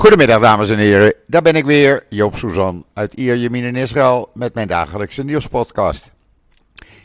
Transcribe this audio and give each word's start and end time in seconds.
Goedemiddag 0.00 0.40
dames 0.40 0.70
en 0.70 0.78
heren, 0.78 1.14
daar 1.26 1.42
ben 1.42 1.54
ik 1.54 1.64
weer, 1.64 2.04
Joop 2.08 2.36
Suzan 2.36 2.84
uit 2.94 3.14
Ierjemien 3.14 3.64
in 3.64 3.76
Israël 3.76 4.30
met 4.34 4.54
mijn 4.54 4.68
dagelijkse 4.68 5.24
nieuwspodcast. 5.24 6.12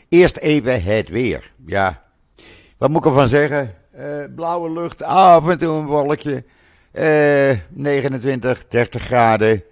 Eerst 0.08 0.36
even 0.36 0.82
het 0.82 1.08
weer. 1.08 1.52
Ja, 1.66 2.02
wat 2.78 2.90
moet 2.90 2.98
ik 2.98 3.06
ervan 3.06 3.28
zeggen? 3.28 3.74
Uh, 3.98 4.04
blauwe 4.34 4.70
lucht, 4.70 5.02
af 5.02 5.48
en 5.48 5.58
toe 5.58 5.72
een 5.72 5.86
wolkje, 5.86 6.44
uh, 6.92 7.58
29, 7.70 8.66
30 8.66 9.02
graden. 9.02 9.62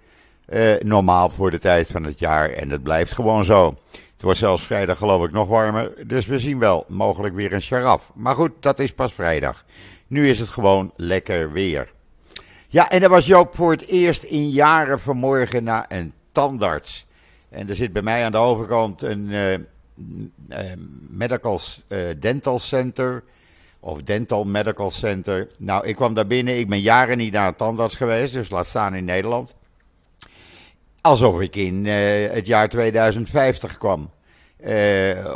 Uh, 0.49 0.79
normaal 0.79 1.29
voor 1.29 1.51
de 1.51 1.59
tijd 1.59 1.87
van 1.87 2.03
het 2.03 2.19
jaar 2.19 2.49
en 2.49 2.69
het 2.69 2.83
blijft 2.83 3.13
gewoon 3.13 3.45
zo. 3.45 3.73
Het 3.91 4.21
wordt 4.21 4.39
zelfs 4.39 4.63
vrijdag 4.63 4.97
geloof 4.97 5.25
ik 5.25 5.31
nog 5.31 5.47
warmer, 5.47 6.07
dus 6.07 6.25
we 6.25 6.39
zien 6.39 6.59
wel 6.59 6.85
mogelijk 6.87 7.35
weer 7.35 7.53
een 7.53 7.61
charaf. 7.61 8.11
Maar 8.15 8.35
goed, 8.35 8.51
dat 8.59 8.79
is 8.79 8.93
pas 8.93 9.13
vrijdag. 9.13 9.65
Nu 10.07 10.29
is 10.29 10.39
het 10.39 10.49
gewoon 10.49 10.93
lekker 10.95 11.51
weer. 11.51 11.93
Ja, 12.75 12.89
en 12.89 13.01
dat 13.01 13.09
was 13.09 13.25
Joop 13.25 13.55
voor 13.55 13.71
het 13.71 13.85
eerst 13.87 14.23
in 14.23 14.49
jaren 14.49 14.99
vanmorgen 14.99 15.63
naar 15.63 15.85
een 15.87 16.13
tandarts. 16.31 17.05
En 17.49 17.69
er 17.69 17.75
zit 17.75 17.93
bij 17.93 18.01
mij 18.01 18.25
aan 18.25 18.31
de 18.31 18.37
overkant 18.37 19.01
een 19.01 19.29
uh, 19.29 19.53
uh, 19.53 19.59
medical 21.09 21.59
uh, 21.87 21.99
dental 22.19 22.59
center. 22.59 23.23
Of 23.79 24.01
dental 24.01 24.43
medical 24.43 24.91
center. 24.91 25.47
Nou, 25.57 25.87
ik 25.87 25.95
kwam 25.95 26.13
daar 26.13 26.27
binnen. 26.27 26.59
Ik 26.59 26.69
ben 26.69 26.79
jaren 26.79 27.17
niet 27.17 27.33
naar 27.33 27.47
een 27.47 27.55
tandarts 27.55 27.95
geweest. 27.95 28.33
Dus 28.33 28.49
laat 28.49 28.67
staan 28.67 28.95
in 28.95 29.05
Nederland. 29.05 29.55
Alsof 31.01 31.41
ik 31.41 31.55
in 31.55 31.85
het 31.85 32.47
jaar 32.47 32.69
2050 32.69 33.77
kwam. 33.77 34.09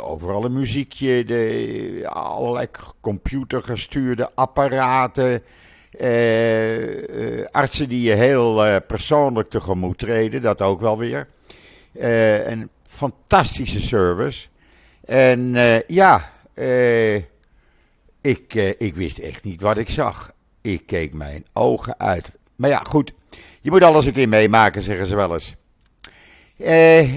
overal 0.00 0.44
een 0.44 0.52
muziekje. 0.52 1.24
De, 1.24 2.02
allerlei 2.08 2.66
computergestuurde 3.00 4.30
apparaten. 4.34 5.42
Uh, 5.98 7.44
artsen 7.50 7.88
die 7.88 8.02
je 8.02 8.14
heel 8.14 8.66
uh, 8.66 8.76
persoonlijk 8.86 9.48
tegemoet 9.48 9.98
treden, 9.98 10.42
dat 10.42 10.62
ook 10.62 10.80
wel 10.80 10.98
weer. 10.98 11.28
een 12.44 12.70
fantastische 12.86 13.80
service. 13.80 14.46
En 15.04 15.54
ja, 15.86 16.32
ik, 18.20 18.54
ik 18.78 18.94
wist 18.94 19.18
echt 19.18 19.44
niet 19.44 19.60
wat 19.60 19.78
ik 19.78 19.90
zag. 19.90 20.32
Ik 20.60 20.86
keek 20.86 21.14
mijn 21.14 21.44
ogen 21.52 21.94
uit. 21.98 22.30
Maar 22.56 22.70
ja, 22.70 22.82
goed, 22.88 23.12
je 23.60 23.70
moet 23.70 23.82
alles 23.82 24.06
een 24.06 24.12
keer 24.12 24.28
meemaken, 24.28 24.82
zeggen 24.82 25.06
ze 25.06 25.16
wel 25.16 25.34
eens. 25.34 25.54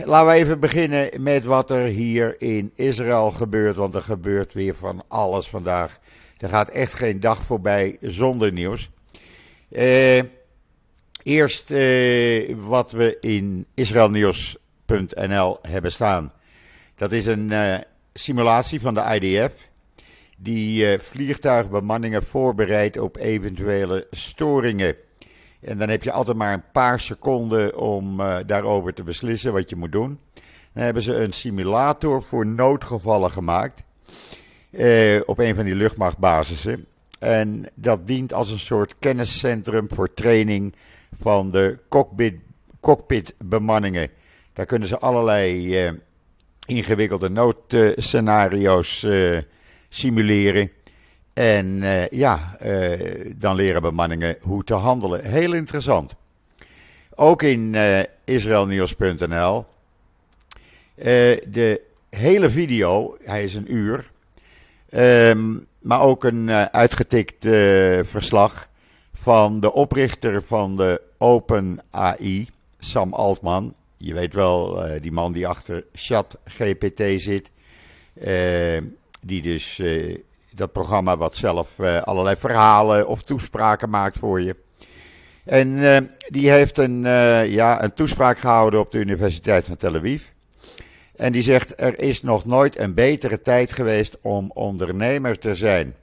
laten 0.05 0.27
we 0.27 0.33
even 0.33 0.59
beginnen 0.59 1.09
met 1.19 1.45
wat 1.45 1.71
er 1.71 1.85
hier 1.85 2.41
in 2.41 2.71
Israël 2.75 3.31
gebeurt, 3.31 3.75
want 3.75 3.95
er 3.95 4.01
gebeurt 4.01 4.53
weer 4.53 4.75
van 4.75 5.03
alles 5.07 5.47
vandaag. 5.47 5.99
Er 6.43 6.49
gaat 6.49 6.69
echt 6.69 6.93
geen 6.93 7.19
dag 7.19 7.43
voorbij 7.43 7.97
zonder 8.01 8.51
nieuws. 8.51 8.89
Uh, 9.69 10.21
eerst 11.23 11.71
uh, 11.71 12.55
wat 12.57 12.91
we 12.91 13.17
in 13.19 13.65
israelnieuws.nl 13.73 15.59
hebben 15.61 15.91
staan. 15.91 16.33
Dat 16.95 17.11
is 17.11 17.25
een 17.25 17.51
uh, 17.51 17.75
simulatie 18.13 18.81
van 18.81 18.93
de 18.93 19.19
IDF. 19.19 19.69
Die 20.37 20.99
vliegtuigbemanningen 20.99 22.23
voorbereidt 22.23 22.97
op 22.97 23.17
eventuele 23.17 24.07
storingen. 24.11 24.95
En 25.61 25.77
dan 25.77 25.89
heb 25.89 26.03
je 26.03 26.11
altijd 26.11 26.37
maar 26.37 26.53
een 26.53 26.71
paar 26.71 26.99
seconden 26.99 27.77
om 27.77 28.17
daarover 28.45 28.93
te 28.93 29.03
beslissen 29.03 29.53
wat 29.53 29.69
je 29.69 29.75
moet 29.75 29.91
doen. 29.91 30.19
Dan 30.73 30.83
hebben 30.83 31.03
ze 31.03 31.15
een 31.15 31.33
simulator 31.33 32.23
voor 32.23 32.45
noodgevallen 32.45 33.31
gemaakt. 33.31 33.83
Eh, 34.73 35.21
op 35.25 35.39
een 35.39 35.55
van 35.55 35.63
die 35.63 35.75
luchtmachtbasissen. 35.75 36.85
En 37.19 37.69
dat 37.73 38.07
dient 38.07 38.33
als 38.33 38.49
een 38.49 38.59
soort 38.59 38.95
kenniscentrum 38.99 39.87
voor 39.91 40.13
training 40.13 40.73
van 41.15 41.51
de 41.51 41.77
cockpit, 41.89 42.35
cockpitbemanningen. 42.79 44.09
Daar 44.53 44.65
kunnen 44.65 44.87
ze 44.87 44.99
allerlei 44.99 45.77
eh, 45.77 45.91
ingewikkelde 46.65 47.29
noodscenario's 47.29 49.03
uh, 49.03 49.37
simuleren. 49.89 50.71
En 51.33 51.83
ja, 52.11 52.57
dan 53.37 53.55
leren 53.55 53.81
bemanningen 53.81 54.37
hoe 54.41 54.63
te 54.63 54.73
handelen. 54.73 55.25
Heel 55.25 55.53
interessant. 55.53 56.15
Ook 57.15 57.41
in 57.41 57.75
israelnieuws.nl. 58.23 59.65
de 60.95 61.81
hele 62.09 62.49
video, 62.49 63.17
hij 63.23 63.43
is 63.43 63.55
een 63.55 63.73
uur, 63.73 64.11
Um, 64.95 65.67
maar 65.79 66.01
ook 66.01 66.23
een 66.23 66.47
uh, 66.47 66.63
uitgetikt 66.63 67.45
uh, 67.45 68.03
verslag 68.03 68.67
van 69.13 69.59
de 69.59 69.73
oprichter 69.73 70.43
van 70.43 70.77
de 70.77 71.01
Open 71.17 71.79
AI, 71.91 72.49
Sam 72.77 73.13
Altman. 73.13 73.73
Je 73.97 74.13
weet 74.13 74.33
wel, 74.33 74.85
uh, 74.85 75.01
die 75.01 75.11
man 75.11 75.31
die 75.31 75.47
achter 75.47 75.85
Chat 75.93 76.37
GPT 76.45 77.21
zit. 77.21 77.51
die 79.21 79.41
dus 79.41 79.81
dat 80.51 80.71
programma 80.71 81.17
wat 81.17 81.35
zelf 81.35 81.79
allerlei 81.79 82.35
verhalen 82.35 83.07
of 83.07 83.21
toespraken 83.23 83.89
maakt 83.89 84.17
voor 84.17 84.41
je. 84.41 84.55
En 85.45 85.79
die 86.27 86.49
heeft 86.49 86.77
een, 86.77 87.01
ja, 87.49 87.83
een 87.83 87.93
toespraak 87.93 88.37
gehouden 88.37 88.79
op 88.79 88.91
de 88.91 88.99
Universiteit 88.99 89.65
van 89.65 89.77
Tel 89.77 89.95
Aviv. 89.95 90.23
En 91.15 91.31
die 91.31 91.41
zegt: 91.41 91.81
Er 91.81 91.99
is 91.99 92.21
nog 92.21 92.45
nooit 92.45 92.79
een 92.79 92.93
betere 92.93 93.41
tijd 93.41 93.73
geweest 93.73 94.17
om 94.21 94.51
ondernemer 94.53 95.37
te 95.39 95.55
zijn. 95.55 95.95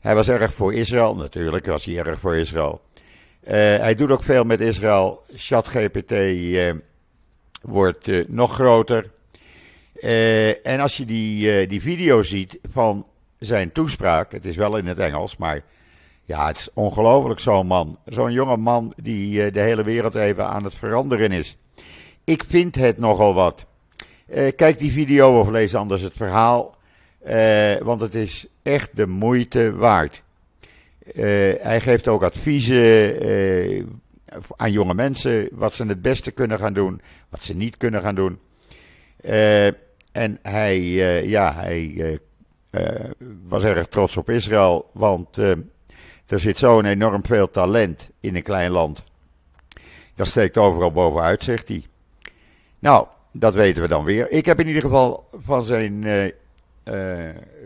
Hij 0.00 0.14
was 0.14 0.28
erg 0.28 0.52
voor 0.52 0.74
Israël, 0.74 1.16
natuurlijk 1.16 1.66
was 1.66 1.84
hij 1.84 1.98
erg 1.98 2.18
voor 2.18 2.36
Israël. 2.36 2.80
Uh, 3.44 3.50
hij 3.52 3.94
doet 3.94 4.10
ook 4.10 4.22
veel 4.22 4.44
met 4.44 4.60
Israël. 4.60 5.22
ChatGPT 5.34 6.12
uh, 6.12 6.72
wordt 7.62 8.06
uh, 8.06 8.24
nog 8.28 8.54
groter. 8.54 9.10
en 10.62 10.80
als 10.80 10.96
je 10.96 11.04
die, 11.04 11.66
die 11.66 11.80
video 11.80 12.22
ziet 12.22 12.58
van 12.70 13.06
zijn 13.38 13.72
toespraak, 13.72 14.32
het 14.32 14.46
is 14.46 14.56
wel 14.56 14.76
in 14.76 14.86
het 14.86 14.98
Engels, 14.98 15.36
maar 15.36 15.62
ja, 16.24 16.46
het 16.46 16.56
is 16.56 16.68
ongelooflijk 16.74 17.40
zo'n 17.40 17.66
man. 17.66 17.96
Zo'n 18.06 18.32
jonge 18.32 18.56
man 18.56 18.92
die 19.02 19.50
de 19.50 19.60
hele 19.60 19.82
wereld 19.82 20.14
even 20.14 20.46
aan 20.46 20.64
het 20.64 20.74
veranderen 20.74 21.32
is. 21.32 21.56
Ik 22.24 22.44
vind 22.48 22.74
het 22.74 22.98
nogal 22.98 23.34
wat. 23.34 23.66
Uh, 24.34 24.48
kijk 24.56 24.78
die 24.78 24.92
video 24.92 25.38
of 25.38 25.48
lees 25.48 25.74
anders 25.74 26.02
het 26.02 26.12
verhaal. 26.16 26.76
Uh, 27.26 27.76
want 27.76 28.00
het 28.00 28.14
is 28.14 28.46
echt 28.62 28.96
de 28.96 29.06
moeite 29.06 29.74
waard. 29.74 30.22
Uh, 31.12 31.24
hij 31.60 31.80
geeft 31.80 32.08
ook 32.08 32.22
adviezen 32.22 33.88
aan 34.56 34.72
jonge 34.72 34.94
mensen. 34.94 35.48
Wat 35.52 35.72
ze 35.72 35.86
het 35.86 36.02
beste 36.02 36.30
kunnen 36.30 36.58
gaan 36.58 36.72
doen. 36.72 37.00
Wat 37.28 37.42
ze 37.42 37.54
niet 37.54 37.76
kunnen 37.76 38.02
gaan 38.02 38.14
doen. 38.14 38.38
en 40.12 40.38
hij, 40.42 40.80
ja, 41.26 41.54
hij 41.54 42.18
was 43.48 43.64
erg 43.64 43.86
trots 43.86 44.16
op 44.16 44.30
Israël. 44.30 44.90
Want 44.92 45.36
er 46.26 46.40
zit 46.40 46.58
zo'n 46.58 46.84
enorm 46.84 47.24
veel 47.24 47.50
talent 47.50 48.10
in 48.20 48.36
een 48.36 48.42
klein 48.42 48.70
land. 48.70 49.04
Dat 50.14 50.26
steekt 50.26 50.56
overal 50.56 50.92
bovenuit, 50.92 51.44
zegt 51.44 51.68
hij. 51.68 51.84
Nou, 52.78 53.06
dat 53.32 53.54
weten 53.54 53.82
we 53.82 53.88
dan 53.88 54.04
weer. 54.04 54.30
Ik 54.30 54.46
heb 54.46 54.60
in 54.60 54.66
ieder 54.66 54.82
geval 54.82 55.28
van 55.32 55.64
zijn 55.64 56.02
uh, 56.02 56.24
uh, 56.24 56.32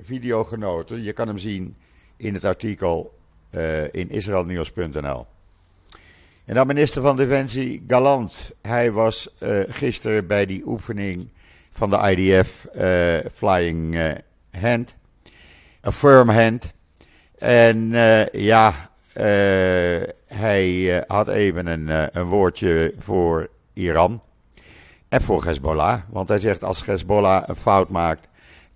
video 0.03 0.45
genoten. 0.45 1.03
Je 1.03 1.13
kan 1.13 1.29
hem 1.29 1.39
zien 1.39 1.77
in 2.17 2.35
het 2.35 2.45
artikel 2.45 3.15
uh, 3.51 3.83
in 3.83 4.11
israelnieuws.nl. 4.11 5.27
En 6.45 6.55
dan 6.55 6.67
minister 6.67 7.03
van 7.03 7.17
Defensie 7.17 7.85
Galant. 7.87 8.55
Hij 8.63 8.93
was 8.93 9.35
gisteren 9.69 10.27
bij 10.27 10.47
die 10.47 10.67
oefening 10.67 11.29
van 11.71 11.91
de 11.91 12.15
IDF 12.17 12.67
Flying 13.33 13.99
Hand. 14.51 14.95
Een 15.81 15.93
firm 15.93 16.29
hand. 16.29 16.73
En 17.39 17.89
ja, 18.33 18.91
hij 20.27 21.05
had 21.07 21.29
even 21.29 21.67
een, 21.67 22.19
een 22.19 22.25
woordje 22.25 22.95
voor 22.99 23.49
Iran. 23.73 24.23
En 25.15 25.21
voor 25.21 25.45
Hezbollah. 25.45 26.01
Want 26.11 26.29
hij 26.29 26.39
zegt 26.39 26.65
als 26.65 26.87
Hezbollah 26.87 27.43
een 27.47 27.57
fout 27.57 27.91
maakt 27.91 28.29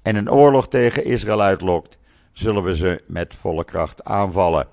en 0.03 0.17
een 0.17 0.31
oorlog 0.31 0.69
tegen 0.69 1.05
Israël 1.05 1.43
uitlokt, 1.43 1.99
zullen 2.33 2.63
we 2.63 2.77
ze 2.77 3.03
met 3.07 3.35
volle 3.35 3.65
kracht 3.65 4.05
aanvallen. 4.05 4.67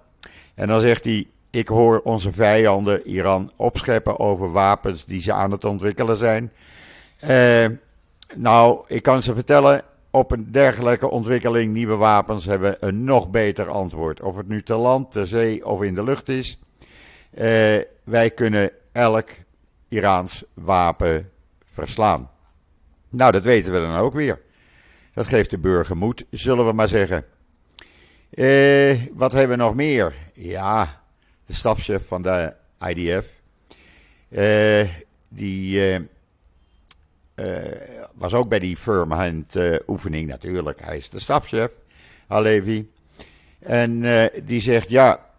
En 0.56 0.68
dan 0.68 0.80
zegt 0.80 1.04
hij: 1.04 1.28
Ik 1.50 1.68
hoor 1.68 2.02
onze 2.04 2.32
vijanden 2.32 3.08
Iran 3.08 3.52
opscheppen 3.56 4.20
over 4.20 4.52
wapens 4.52 5.06
die 5.06 5.22
ze 5.22 5.34
aan 5.34 5.52
het 5.52 5.64
ontwikkelen 5.64 6.18
zijn. 6.18 6.52
Uh, 7.30 7.66
nou, 8.36 8.84
ik 8.88 9.04
kan 9.04 9.24
ze 9.24 9.34
vertellen. 9.34 9.82
Op 10.12 10.32
een 10.32 10.52
dergelijke 10.52 11.10
ontwikkeling, 11.10 11.74
nieuwe 11.74 11.96
wapens, 11.96 12.46
hebben 12.46 12.78
een 12.80 13.04
nog 13.04 13.30
beter 13.30 13.70
antwoord. 13.70 14.22
Of 14.22 14.36
het 14.36 14.48
nu 14.48 14.64
te 14.64 14.76
land, 14.76 15.12
te 15.12 15.26
zee 15.26 15.66
of 15.66 15.84
in 15.84 15.96
de 15.96 16.04
lucht 16.04 16.30
is. 16.30 16.60
Uh, 17.34 17.42
wij 18.04 18.30
kunnen 18.30 18.72
elk 18.92 19.30
Iraans 19.88 20.44
wapen 20.54 21.34
verslaan. 21.75 22.30
Nou, 23.10 23.31
dat 23.31 23.44
weten 23.44 23.74
we 23.74 23.80
dan 23.80 23.95
ook 23.95 24.13
weer. 24.13 24.42
Dat 25.13 25.27
geeft 25.27 25.50
de 25.50 25.57
burger 25.57 25.98
moed, 25.98 26.25
zullen 26.30 26.66
we 26.66 26.74
maar 26.74 26.88
zeggen. 26.88 27.25
Eh, 28.30 29.01
wat 29.13 29.31
hebben 29.31 29.57
we 29.57 29.63
nog 29.63 29.75
meer? 29.75 30.13
Ja, 30.33 31.04
de 31.45 31.54
stafchef 31.54 32.07
van 32.07 32.22
de 32.22 32.54
IDF. 32.88 33.25
die 35.30 36.10
was 38.13 38.33
ook 38.33 38.50
bij 38.50 38.60
die 38.60 38.77
firm 38.77 39.12
hand 39.12 39.56
oefening 39.88 40.27
natuurlijk. 40.27 40.80
Hij 40.81 40.98
is 40.98 41.10
de 41.10 41.19
stafchef, 41.19 41.72
Alevi. 42.27 42.92
En 43.60 44.01
die 44.44 44.60
zegt, 44.60 44.89
ja, 44.89 45.30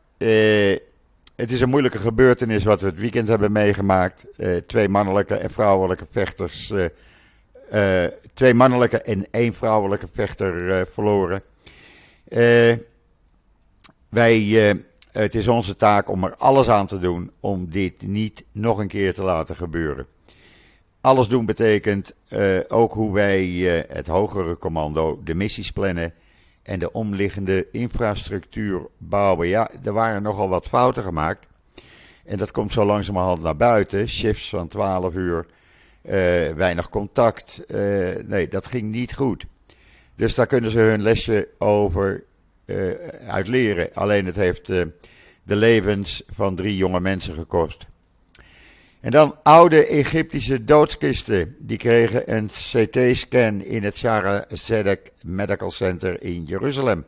het 1.36 1.52
is 1.52 1.60
een 1.60 1.68
moeilijke 1.68 1.98
gebeurtenis 1.98 2.64
wat 2.64 2.80
we 2.80 2.86
het 2.86 2.98
weekend 2.98 3.28
hebben 3.28 3.52
meegemaakt. 3.52 4.26
twee 4.66 4.88
mannelijke 4.88 5.34
en 5.34 5.50
vrouwelijke 5.50 6.06
vechters 6.10 6.72
uh, 7.72 8.04
twee 8.34 8.54
mannelijke 8.54 9.02
en 9.02 9.26
één 9.30 9.52
vrouwelijke 9.52 10.08
vechter 10.12 10.86
verloren. 10.86 11.42
Wij, 14.08 14.42
het 15.12 15.34
is 15.34 15.48
onze 15.48 15.76
taak 15.76 16.10
om 16.10 16.24
er 16.24 16.34
alles 16.34 16.68
aan 16.68 16.86
te 16.86 16.98
doen 16.98 17.30
om 17.40 17.70
dit 17.70 18.02
niet 18.02 18.44
nog 18.52 18.78
een 18.78 18.88
keer 18.88 19.14
te 19.14 19.22
laten 19.22 19.56
gebeuren. 19.56 20.06
Alles 21.00 21.28
doen 21.28 21.46
betekent 21.46 22.14
ook 22.68 22.92
hoe 22.92 23.14
wij 23.14 23.46
het 23.88 24.06
hogere 24.06 24.58
commando, 24.58 25.20
de 25.24 25.34
missies 25.34 25.72
plannen 25.72 26.12
en 26.66 26.78
de 26.78 26.92
omliggende 26.92 27.66
infrastructuur 27.70 28.86
bouwen. 28.98 29.48
Ja, 29.48 29.70
er 29.84 29.92
waren 29.92 30.22
nogal 30.22 30.48
wat 30.48 30.66
fouten 30.66 31.02
gemaakt. 31.02 31.46
En 32.24 32.38
dat 32.38 32.50
komt 32.50 32.72
zo 32.72 32.84
langzamerhand 32.84 33.42
naar 33.42 33.56
buiten. 33.56 34.08
Shifts 34.08 34.48
van 34.48 34.68
12 34.68 35.14
uur, 35.14 35.46
uh, 36.02 36.12
weinig 36.52 36.88
contact. 36.88 37.64
Uh, 37.68 38.14
nee, 38.26 38.48
dat 38.48 38.66
ging 38.66 38.90
niet 38.90 39.14
goed. 39.14 39.46
Dus 40.14 40.34
daar 40.34 40.46
kunnen 40.46 40.70
ze 40.70 40.78
hun 40.78 41.02
lesje 41.02 41.48
over 41.58 42.24
uh, 42.64 42.90
uit 43.26 43.48
leren. 43.48 43.94
Alleen 43.94 44.26
het 44.26 44.36
heeft 44.36 44.66
de 44.66 44.92
levens 45.56 46.22
van 46.28 46.54
drie 46.54 46.76
jonge 46.76 47.00
mensen 47.00 47.34
gekost. 47.34 47.86
En 49.06 49.12
dan 49.12 49.38
oude 49.42 49.86
Egyptische 49.86 50.64
doodskisten. 50.64 51.56
Die 51.58 51.76
kregen 51.76 52.34
een 52.34 52.46
CT-scan 52.46 53.62
in 53.62 53.84
het 53.84 53.96
Shara 53.98 54.44
Zedek 54.48 55.10
Medical 55.22 55.70
Center 55.70 56.22
in 56.22 56.44
Jeruzalem. 56.44 57.04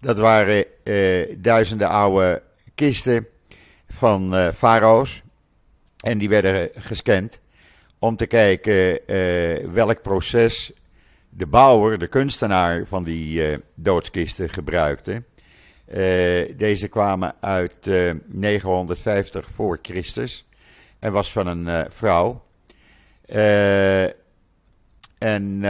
Dat 0.00 0.18
waren 0.18 0.64
duizenden 1.42 1.88
oude 1.88 2.42
kisten 2.74 3.26
van 3.88 4.52
farao's. 4.54 5.22
En 6.04 6.18
die 6.18 6.28
werden 6.28 6.70
gescand 6.74 7.40
om 7.98 8.16
te 8.16 8.26
kijken 8.26 8.98
uh, 9.06 9.70
welk 9.72 10.02
proces 10.02 10.72
de 11.28 11.46
bouwer, 11.46 11.98
de 11.98 12.08
kunstenaar 12.08 12.86
van 12.86 13.04
die 13.04 13.50
uh, 13.50 13.56
doodskisten 13.74 14.48
gebruikte. 14.48 15.12
Uh, 15.12 16.56
deze 16.56 16.88
kwamen 16.88 17.34
uit 17.40 17.90
950 18.26 19.48
voor 19.48 19.78
Christus 19.82 20.44
en 21.00 21.12
was 21.12 21.32
van 21.32 21.46
een 21.46 21.90
vrouw. 21.90 22.44
en 25.18 25.60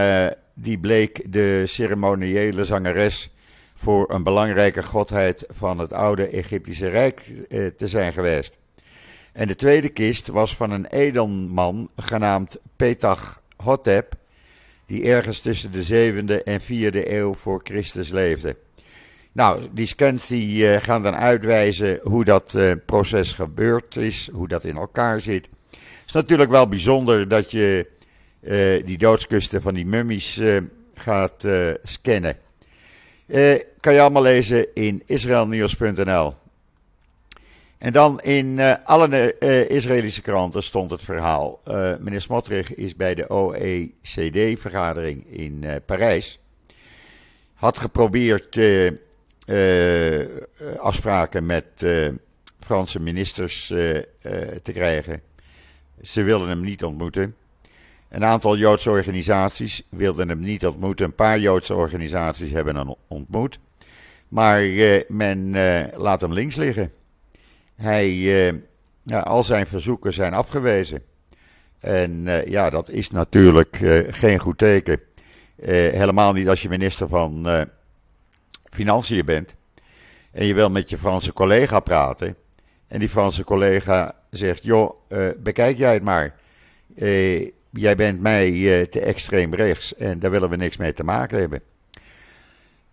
die 0.55 0.79
bleek 0.79 1.33
de 1.33 1.63
ceremoniële 1.67 2.65
zangeres 2.65 3.31
voor 3.75 4.11
een 4.11 4.23
belangrijke 4.23 4.83
godheid 4.83 5.45
van 5.49 5.79
het 5.79 5.93
oude 5.93 6.27
Egyptische 6.27 6.89
Rijk 6.89 7.21
te 7.77 7.89
zijn 7.89 8.13
geweest. 8.13 8.59
En 9.33 9.47
de 9.47 9.55
tweede 9.55 9.89
kist 9.89 10.27
was 10.27 10.57
van 10.57 10.71
een 10.71 10.87
edelman 10.87 11.91
genaamd 11.97 12.59
Petach 12.77 13.43
Hotep, 13.57 14.15
die 14.87 15.05
ergens 15.05 15.41
tussen 15.41 15.73
de 15.73 16.13
7e 16.13 16.43
en 16.45 16.61
4e 16.61 17.09
eeuw 17.09 17.35
voor 17.35 17.61
Christus 17.63 18.11
leefde. 18.11 18.57
Nou, 19.33 19.67
die 19.73 19.87
scans 19.87 20.31
uh, 20.31 20.77
gaan 20.77 21.03
dan 21.03 21.17
uitwijzen 21.17 22.01
hoe 22.03 22.25
dat 22.25 22.55
uh, 22.57 22.73
proces 22.87 23.33
gebeurd 23.33 23.97
is, 23.97 24.29
hoe 24.33 24.49
dat 24.49 24.65
in 24.65 24.77
elkaar 24.77 25.21
zit. 25.21 25.49
Het 25.71 25.81
is 26.07 26.13
natuurlijk 26.13 26.51
wel 26.51 26.69
bijzonder 26.69 27.29
dat 27.29 27.51
je 27.51 27.87
uh, 28.41 28.87
die 28.87 28.99
doodskusten 28.99 29.63
van 29.63 29.75
die 29.75 29.87
mummies 29.87 30.41
gaat 30.95 31.47
scannen. 31.83 32.37
kan 33.81 33.95
je 33.95 34.01
allemaal 34.01 34.23
lezen 34.23 34.75
in 34.75 35.03
israelnieuws.nl. 35.07 36.35
En 37.79 37.93
dan 37.93 38.21
in 38.21 38.61
alle 38.85 39.39
Israëlische 39.69 40.21
kranten 40.21 40.63
stond 40.63 40.91
het 40.91 41.05
verhaal. 41.05 41.61
Uh, 41.69 41.93
meneer 42.01 42.21
Smotrich 42.21 42.75
is 42.75 42.97
bij 42.97 43.15
de 43.15 43.31
OECD-vergadering 43.31 45.27
in 45.27 45.65
Parijs. 45.87 46.39
Had 47.55 47.79
geprobeerd 47.79 48.59
afspraken 50.79 51.47
met 51.47 51.65
Franse 52.59 53.01
ministers 53.01 53.67
te 54.63 54.73
krijgen. 54.73 55.23
Ze 56.03 56.23
wilden 56.23 56.49
hem 56.49 56.61
niet 56.61 56.85
ontmoeten. 56.85 57.35
Een 58.09 58.25
aantal 58.25 58.57
Joodse 58.57 58.91
organisaties 58.91 59.83
wilden 59.89 60.29
hem 60.29 60.41
niet 60.41 60.67
ontmoeten. 60.67 61.07
Een 61.07 61.15
paar 61.15 61.39
Joodse 61.39 61.75
organisaties 61.75 62.51
hebben 62.51 62.77
hem 62.77 62.95
ontmoet. 63.09 63.59
Maar 64.29 64.63
men 65.09 65.51
laat 65.97 66.21
hem 66.21 66.33
links 66.33 66.57
liggen. 66.57 66.93
Hij, 67.77 68.15
ja, 69.03 69.21
al 69.21 69.43
zijn 69.43 69.67
verzoeken 69.67 70.13
zijn 70.13 70.35
afgewezen. 70.35 71.03
En 71.81 72.25
ja, 72.47 72.71
dat 72.71 72.91
is 72.91 73.11
natuurlijk 73.11 73.77
geen 74.09 74.39
goed 74.39 74.59
teken. 74.59 75.01
helemaal 75.65 76.33
niet 76.33 76.49
als 76.49 76.63
je 76.63 76.69
minister 76.69 77.09
van 77.09 77.47
Financiën 78.71 79.25
bent. 79.25 79.55
En 80.33 80.47
je 80.47 80.55
wil 80.55 80.71
met 80.71 80.91
je 80.91 80.99
Franse 80.99 81.33
collega 81.33 81.81
praten. 81.81 82.37
En 82.87 82.99
die 82.99 83.09
Franse 83.09 83.45
collega 83.45 84.15
zegt: 84.31 84.65
Joh, 84.65 84.97
bekijk 85.39 85.79
jij 85.79 85.93
het 85.93 86.03
maar. 86.03 86.35
jij 87.71 87.97
bent 87.97 88.21
mij 88.21 88.51
te 88.87 89.01
extreem 89.01 89.55
rechts 89.55 89.95
en 89.95 90.19
daar 90.19 90.31
willen 90.31 90.51
we 90.51 90.57
niks 90.57 90.77
mee 90.77 90.93
te 90.93 91.05
maken 91.05 91.39
hebben. 91.39 91.61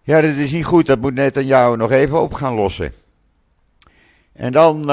Ja, 0.02 0.22
dat 0.22 0.36
is 0.36 0.52
niet 0.52 0.66
goed. 0.66 0.86
Dat 0.86 1.02
moet 1.02 1.14
net 1.14 1.38
aan 1.38 1.46
jou 1.46 1.78
nog 1.78 1.92
even 1.92 2.22
op 2.22 2.34
gaan 2.34 2.54
lossen. 2.54 2.94
En 4.34 4.52
dan, 4.52 4.90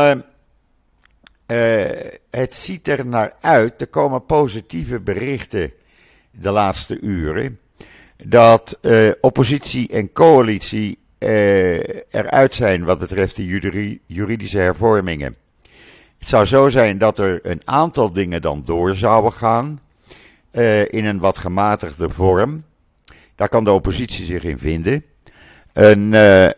het 2.30 2.54
ziet 2.54 2.88
er 2.88 3.06
naar 3.06 3.34
uit, 3.40 3.80
er 3.80 3.86
komen 3.86 4.26
positieve 4.26 5.00
berichten 5.00 5.72
de 6.30 6.50
laatste 6.50 7.00
uren, 7.00 7.58
dat 8.26 8.78
uh, 8.82 9.10
oppositie 9.20 9.88
en 9.88 10.12
coalitie 10.12 10.98
eruit 11.18 12.54
zijn 12.54 12.84
wat 12.84 12.98
betreft 12.98 13.36
de 13.36 14.00
juridische 14.06 14.58
hervormingen. 14.58 15.36
Het 16.18 16.28
zou 16.28 16.44
zo 16.44 16.68
zijn 16.68 16.98
dat 16.98 17.18
er 17.18 17.40
een 17.42 17.60
aantal 17.64 18.12
dingen 18.12 18.42
dan 18.42 18.62
door 18.64 18.94
zouden 18.94 19.32
gaan 19.32 19.80
in 20.88 21.04
een 21.04 21.18
wat 21.18 21.38
gematigde 21.38 22.10
vorm. 22.10 22.64
Daar 23.34 23.48
kan 23.48 23.64
de 23.64 23.70
oppositie 23.70 24.24
zich 24.24 24.44
in 24.44 24.58
vinden. 24.58 25.04
Een 25.72 26.14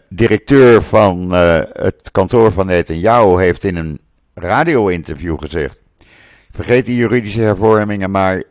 directeur 0.09 0.83
van 0.83 1.33
het 1.73 2.09
kantoor 2.13 2.53
van 2.53 2.67
Netanyahu 2.67 3.43
heeft 3.43 3.65
in 3.65 3.77
een 3.77 4.01
radio-interview 4.35 5.39
gezegd: 5.39 5.81
Vergeet 6.51 6.87
die 6.87 6.97
juridische 6.97 7.41
hervormingen, 7.41 8.11
maar 8.11 8.43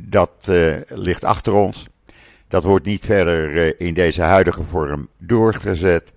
dat 0.00 0.50
ligt 0.88 1.24
achter 1.24 1.52
ons. 1.52 1.86
Dat 2.54 2.64
wordt 2.64 2.86
niet 2.86 3.04
verder 3.04 3.80
in 3.80 3.94
deze 3.94 4.22
huidige 4.22 4.62
vorm 4.62 5.08
doorgezet. 5.18 6.12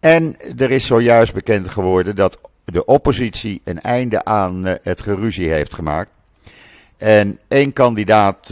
En 0.00 0.36
er 0.56 0.70
is 0.70 0.86
zojuist 0.86 1.34
bekend 1.34 1.68
geworden 1.68 2.16
dat 2.16 2.38
de 2.64 2.84
oppositie 2.84 3.60
een 3.64 3.80
einde 3.80 4.24
aan 4.24 4.64
het 4.64 5.00
geruzie 5.00 5.48
heeft 5.48 5.74
gemaakt. 5.74 6.10
En 6.96 7.38
één 7.48 7.72
kandidaat 7.72 8.48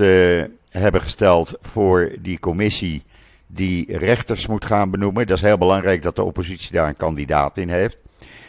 hebben 0.69 1.03
gesteld 1.03 1.55
voor 1.61 2.13
die 2.21 2.39
commissie 2.39 3.03
die 3.47 3.99
rechters 3.99 4.47
moet 4.47 4.65
gaan 4.65 4.91
benoemen. 4.91 5.27
Dat 5.27 5.37
is 5.37 5.43
heel 5.43 5.59
belangrijk 5.59 6.03
dat 6.03 6.17
de 6.17 6.25
oppositie 6.25 6.73
daar 6.73 6.89
een 6.89 6.97
kandidaat 6.97 7.57
in 7.57 7.69
heeft. 7.69 7.97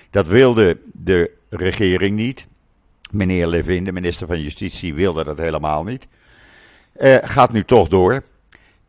Dat 0.09 0.27
wilde 0.27 0.77
de 0.91 1.31
regering 1.49 2.15
niet. 2.15 2.47
Meneer 3.11 3.47
Levin, 3.47 3.83
de 3.83 3.91
minister 3.91 4.27
van 4.27 4.41
Justitie, 4.41 4.93
wilde 4.93 5.23
dat 5.23 5.37
helemaal 5.37 5.83
niet. 5.83 6.07
Gaat 7.21 7.51
nu 7.51 7.63
toch 7.63 7.87
door. 7.87 8.23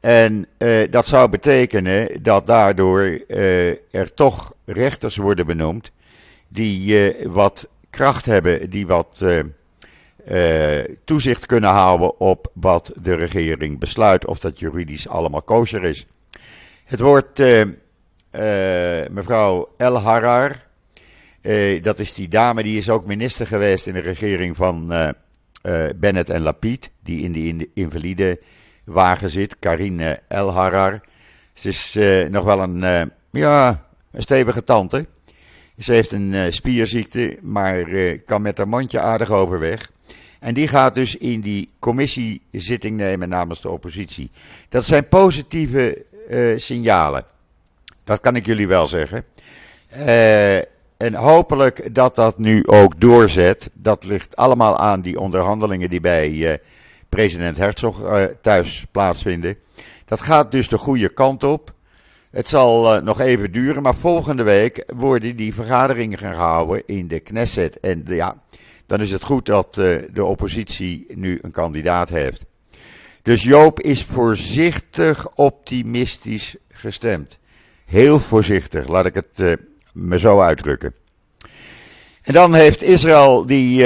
En 0.04 0.46
uh, 0.58 0.90
dat 0.90 1.06
zou 1.06 1.28
betekenen 1.28 2.22
dat 2.22 2.46
daardoor 2.46 3.20
uh, 3.28 3.68
er 3.94 4.14
toch 4.14 4.54
rechters 4.64 5.16
worden 5.16 5.46
benoemd 5.46 5.90
die 6.48 7.12
wat 7.26 7.68
kracht 7.90 8.26
hebben, 8.26 8.70
die 8.70 8.86
wat 8.86 9.24
toezicht 11.04 11.46
kunnen 11.46 11.70
houden 11.70 12.20
op 12.20 12.50
wat 12.52 12.92
de 13.02 13.14
regering 13.14 13.78
besluit, 13.78 14.26
of 14.26 14.38
dat 14.38 14.58
juridisch 14.58 15.08
allemaal 15.08 15.42
kosher 15.42 15.84
is. 15.84 16.06
Het 16.84 17.00
uh, 17.38 17.62
mevrouw 19.10 19.68
El 19.76 19.98
Harar. 19.98 20.62
Dat 21.82 21.98
is 21.98 22.14
die 22.14 22.28
dame, 22.28 22.62
die 22.62 22.78
is 22.78 22.88
ook 22.90 23.06
minister 23.06 23.46
geweest 23.46 23.86
in 23.86 23.94
de 23.94 24.00
regering 24.00 24.56
van 24.56 24.92
Bennett 25.96 26.30
en 26.30 26.42
Lapid, 26.42 26.90
die 27.02 27.22
in 27.22 27.58
de 27.58 27.68
invalide 27.74 28.38
wagen 28.84 29.30
zit. 29.30 29.56
Karine 29.58 30.20
El 30.28 30.52
Harar. 30.52 31.00
Ze 31.52 31.68
is 31.68 31.98
nog 32.30 32.44
wel 32.44 32.60
een, 32.60 33.10
ja, 33.30 33.86
een 34.10 34.22
stevige 34.22 34.64
tante. 34.64 35.06
Ze 35.78 35.92
heeft 35.92 36.12
een 36.12 36.52
spierziekte, 36.52 37.38
maar 37.42 37.84
kan 38.26 38.42
met 38.42 38.58
haar 38.58 38.68
mondje 38.68 39.00
aardig 39.00 39.30
overweg. 39.30 39.90
En 40.40 40.54
die 40.54 40.68
gaat 40.68 40.94
dus 40.94 41.16
in 41.16 41.40
die 41.40 41.70
commissiezitting 41.78 42.96
nemen 42.96 43.28
namens 43.28 43.60
de 43.60 43.68
oppositie. 43.68 44.30
Dat 44.68 44.84
zijn 44.84 45.08
positieve 45.08 46.04
signalen. 46.56 47.24
Dat 48.04 48.20
kan 48.20 48.36
ik 48.36 48.46
jullie 48.46 48.68
wel 48.68 48.86
zeggen. 48.86 49.24
En 50.96 51.14
hopelijk 51.14 51.94
dat 51.94 52.14
dat 52.14 52.38
nu 52.38 52.66
ook 52.66 53.00
doorzet. 53.00 53.70
Dat 53.72 54.04
ligt 54.04 54.36
allemaal 54.36 54.78
aan 54.78 55.00
die 55.00 55.20
onderhandelingen 55.20 55.90
die 55.90 56.00
bij 56.00 56.52
eh, 56.52 56.58
president 57.14 57.56
Herzog 57.56 58.02
uh, 58.02 58.24
thuis 58.40 58.86
plaatsvinden. 58.90 59.56
Dat 60.04 60.20
gaat 60.20 60.50
dus 60.50 60.68
de 60.68 60.78
goede 60.78 61.08
kant 61.08 61.42
op. 61.42 61.74
Het 62.30 62.48
zal 62.48 62.96
uh, 62.96 63.02
nog 63.02 63.20
even 63.20 63.52
duren, 63.52 63.82
maar 63.82 63.94
volgende 63.94 64.42
week 64.42 64.84
worden 64.94 65.36
die 65.36 65.54
vergaderingen 65.54 66.18
gehouden 66.18 66.82
in 66.86 67.08
de 67.08 67.20
Knesset. 67.20 67.80
En 67.80 68.02
ja, 68.06 68.36
dan 68.86 69.00
is 69.00 69.10
het 69.10 69.22
goed 69.22 69.46
dat 69.46 69.74
de 69.74 70.24
oppositie 70.24 71.06
nu 71.14 71.38
een 71.42 71.52
kandidaat 71.52 72.08
heeft. 72.08 72.44
Dus 73.22 73.42
Joop 73.42 73.80
is 73.80 74.02
voorzichtig 74.02 75.28
optimistisch 75.34 76.56
gestemd. 76.68 77.38
Heel 77.86 78.20
voorzichtig, 78.20 78.88
laat 78.88 79.06
ik 79.06 79.14
het 79.14 79.58
me 79.92 80.18
zo 80.18 80.40
uitdrukken. 80.40 80.94
En 82.22 82.32
dan 82.32 82.54
heeft 82.54 82.82
Israël 82.82 83.46
die 83.46 83.84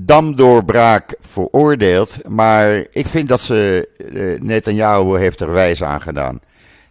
damdoorbraak 0.00 1.14
veroordeeld. 1.20 2.28
Maar 2.28 2.86
ik 2.90 3.06
vind 3.06 3.28
dat 3.28 3.40
ze, 3.40 3.88
uh, 4.12 4.40
Netanyahu 4.40 5.18
heeft 5.18 5.40
er 5.40 5.52
wijs 5.52 5.82
aan 5.82 6.00
gedaan. 6.00 6.40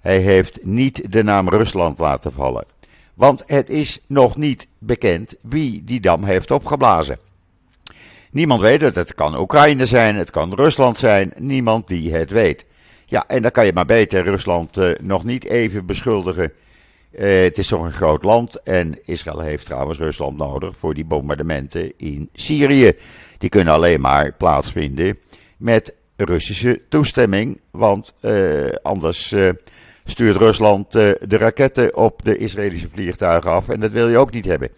Hij 0.01 0.17
heeft 0.17 0.59
niet 0.63 1.11
de 1.11 1.23
naam 1.23 1.49
Rusland 1.49 1.99
laten 1.99 2.31
vallen. 2.33 2.65
Want 3.13 3.43
het 3.45 3.69
is 3.69 3.99
nog 4.07 4.37
niet 4.37 4.67
bekend 4.77 5.35
wie 5.41 5.83
die 5.83 5.99
dam 5.99 6.23
heeft 6.23 6.51
opgeblazen. 6.51 7.19
Niemand 8.31 8.61
weet 8.61 8.81
het. 8.81 8.95
Het 8.95 9.15
kan 9.15 9.39
Oekraïne 9.39 9.85
zijn, 9.85 10.15
het 10.15 10.31
kan 10.31 10.53
Rusland 10.53 10.97
zijn. 10.97 11.33
Niemand 11.37 11.87
die 11.87 12.13
het 12.13 12.29
weet. 12.29 12.65
Ja, 13.05 13.27
en 13.27 13.41
dan 13.41 13.51
kan 13.51 13.65
je 13.65 13.73
maar 13.73 13.85
beter 13.85 14.23
Rusland 14.23 14.77
uh, 14.77 14.89
nog 15.01 15.23
niet 15.23 15.45
even 15.45 15.85
beschuldigen 15.85 16.51
uh, 17.17 17.43
het 17.43 17.57
is 17.57 17.67
toch 17.67 17.83
een 17.83 17.91
groot 17.91 18.23
land 18.23 18.61
en 18.63 18.99
Israël 19.05 19.39
heeft 19.39 19.65
trouwens 19.65 19.99
Rusland 19.99 20.37
nodig 20.37 20.77
voor 20.77 20.93
die 20.93 21.05
bombardementen 21.05 21.93
in 21.97 22.29
Syrië. 22.33 22.91
Die 23.37 23.49
kunnen 23.49 23.73
alleen 23.73 24.01
maar 24.01 24.33
plaatsvinden 24.33 25.19
met 25.57 25.93
Russische 26.15 26.81
toestemming, 26.89 27.61
want 27.71 28.13
uh, 28.21 28.69
anders 28.81 29.31
uh, 29.31 29.49
stuurt 30.05 30.35
Rusland 30.35 30.91
de 30.91 31.17
raketten 31.27 31.95
op 31.95 32.23
de 32.23 32.37
Israëlische 32.37 32.89
vliegtuigen 32.89 33.51
af 33.51 33.69
en 33.69 33.79
dat 33.79 33.91
wil 33.91 34.09
je 34.09 34.17
ook 34.17 34.31
niet 34.31 34.45
hebben. 34.45 34.69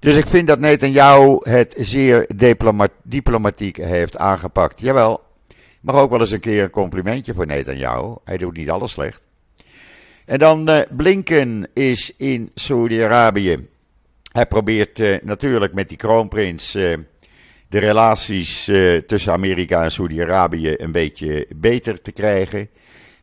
Dus 0.00 0.16
ik 0.16 0.26
vind 0.26 0.48
dat 0.48 0.58
Netanyahu 0.58 1.38
het 1.40 1.74
zeer 1.78 2.28
diplomatiek 3.04 3.76
heeft 3.76 4.16
aangepakt. 4.16 4.80
Jawel, 4.80 5.20
mag 5.80 5.94
ook 5.94 6.10
wel 6.10 6.20
eens 6.20 6.30
een 6.30 6.40
keer 6.40 6.62
een 6.62 6.70
complimentje 6.70 7.34
voor 7.34 7.46
Netanyahu. 7.46 8.14
Hij 8.24 8.36
doet 8.36 8.56
niet 8.56 8.70
alles 8.70 8.90
slecht. 8.90 9.25
En 10.26 10.38
dan 10.38 10.70
uh, 10.70 10.80
Blinken 10.90 11.68
is 11.72 12.12
in 12.16 12.50
Saudi-Arabië. 12.54 13.68
Hij 14.32 14.46
probeert 14.46 14.98
uh, 15.00 15.16
natuurlijk 15.22 15.74
met 15.74 15.88
die 15.88 15.96
kroonprins 15.96 16.76
uh, 16.76 16.94
de 17.68 17.78
relaties 17.78 18.64
tussen 19.06 19.32
Amerika 19.32 19.82
en 19.82 19.90
Saudi-Arabië 19.90 20.74
een 20.76 20.92
beetje 20.92 21.46
beter 21.56 22.00
te 22.00 22.12
krijgen. 22.12 22.68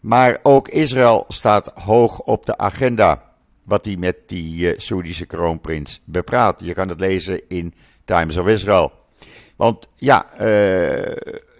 Maar 0.01 0.39
ook 0.43 0.67
Israël 0.67 1.25
staat 1.27 1.71
hoog 1.75 2.19
op 2.19 2.45
de 2.45 2.57
agenda. 2.57 3.31
Wat 3.63 3.85
hij 3.85 3.95
met 3.95 4.17
die 4.27 4.73
Saoedische 4.77 5.25
kroonprins 5.25 6.01
bepraat. 6.03 6.61
Je 6.65 6.73
kan 6.73 6.89
het 6.89 6.99
lezen 6.99 7.41
in 7.47 7.73
Times 8.05 8.37
of 8.37 8.47
Israel. 8.47 8.91
Want 9.55 9.87
ja, 9.95 10.25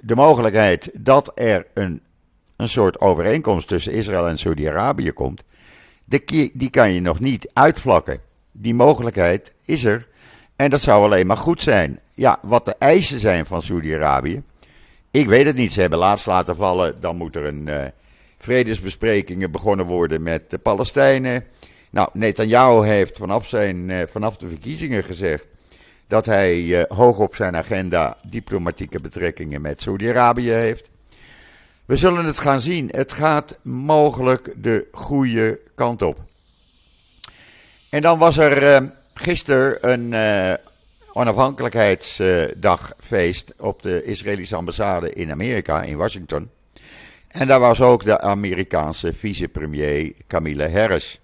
de 0.01 0.15
mogelijkheid 0.15 0.89
dat 0.93 1.31
er 1.35 1.67
een 1.73 2.01
een 2.63 2.69
soort 2.69 2.99
overeenkomst 2.99 3.67
tussen 3.67 3.93
Israël 3.93 4.27
en 4.27 4.37
Saudi-Arabië 4.37 5.11
komt, 5.11 5.43
die 6.53 6.69
kan 6.69 6.91
je 6.91 7.01
nog 7.01 7.19
niet 7.19 7.49
uitvlakken. 7.53 8.19
Die 8.51 8.73
mogelijkheid 8.73 9.53
is 9.65 9.83
er. 9.83 10.07
En 10.55 10.69
dat 10.69 10.81
zou 10.81 11.03
alleen 11.03 11.27
maar 11.27 11.37
goed 11.37 11.61
zijn. 11.61 11.99
Ja, 12.13 12.39
wat 12.41 12.65
de 12.65 12.75
eisen 12.79 13.19
zijn 13.19 13.45
van 13.45 13.61
Saudi-Arabië, 13.61 14.43
ik 15.11 15.27
weet 15.27 15.45
het 15.45 15.55
niet. 15.55 15.73
Ze 15.73 15.81
hebben 15.81 15.99
laatst 15.99 16.25
laten 16.25 16.55
vallen, 16.55 17.01
dan 17.01 17.15
moet 17.15 17.35
er 17.35 17.45
een 17.45 17.67
uh, 17.67 17.85
vredesbesprekingen 18.37 19.51
begonnen 19.51 19.85
worden 19.85 20.23
met 20.23 20.49
de 20.49 20.57
Palestijnen. 20.57 21.43
Nou, 21.89 22.09
Netanyahu 22.13 22.87
heeft 22.87 23.17
vanaf, 23.17 23.47
zijn, 23.47 23.89
uh, 23.89 24.01
vanaf 24.09 24.37
de 24.37 24.47
verkiezingen 24.47 25.03
gezegd 25.03 25.47
dat 26.07 26.25
hij 26.25 26.61
uh, 26.61 26.83
hoog 26.87 27.19
op 27.19 27.35
zijn 27.35 27.55
agenda 27.55 28.17
diplomatieke 28.29 28.99
betrekkingen 28.99 29.61
met 29.61 29.81
Saudi-Arabië 29.81 30.49
heeft. 30.49 30.89
We 31.85 31.95
zullen 31.95 32.25
het 32.25 32.39
gaan 32.39 32.59
zien. 32.59 32.89
Het 32.91 33.11
gaat 33.11 33.59
mogelijk 33.61 34.53
de 34.55 34.87
goede 34.91 35.59
kant 35.75 36.01
op. 36.01 36.19
En 37.89 38.01
dan 38.01 38.17
was 38.17 38.37
er 38.37 38.63
uh, 38.63 38.77
gisteren 39.13 39.91
een 39.91 40.11
uh, 40.11 40.53
onafhankelijkheidsdagfeest 41.13 43.53
op 43.57 43.81
de 43.81 44.03
Israëlische 44.03 44.55
ambassade 44.55 45.13
in 45.13 45.31
Amerika, 45.31 45.81
in 45.81 45.97
Washington. 45.97 46.49
En 47.27 47.47
daar 47.47 47.59
was 47.59 47.81
ook 47.81 48.03
de 48.03 48.21
Amerikaanse 48.21 49.13
vicepremier 49.13 50.13
Camille 50.27 50.69
Harris. 50.69 51.19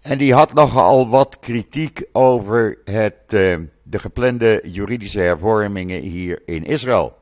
En 0.00 0.18
die 0.18 0.34
had 0.34 0.54
nogal 0.54 1.08
wat 1.08 1.38
kritiek 1.40 2.04
over 2.12 2.78
het, 2.84 3.14
de 3.28 3.98
geplande 3.98 4.62
juridische 4.64 5.20
hervormingen 5.20 6.02
hier 6.02 6.42
in 6.46 6.64
Israël. 6.64 7.18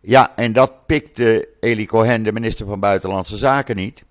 Ja, 0.00 0.32
en 0.36 0.52
dat 0.52 0.86
pikte 0.86 1.48
Eli 1.60 1.86
Cohen, 1.86 2.22
de 2.22 2.32
minister 2.32 2.66
van 2.66 2.80
Buitenlandse 2.80 3.36
Zaken, 3.36 3.76
niet. 3.76 4.04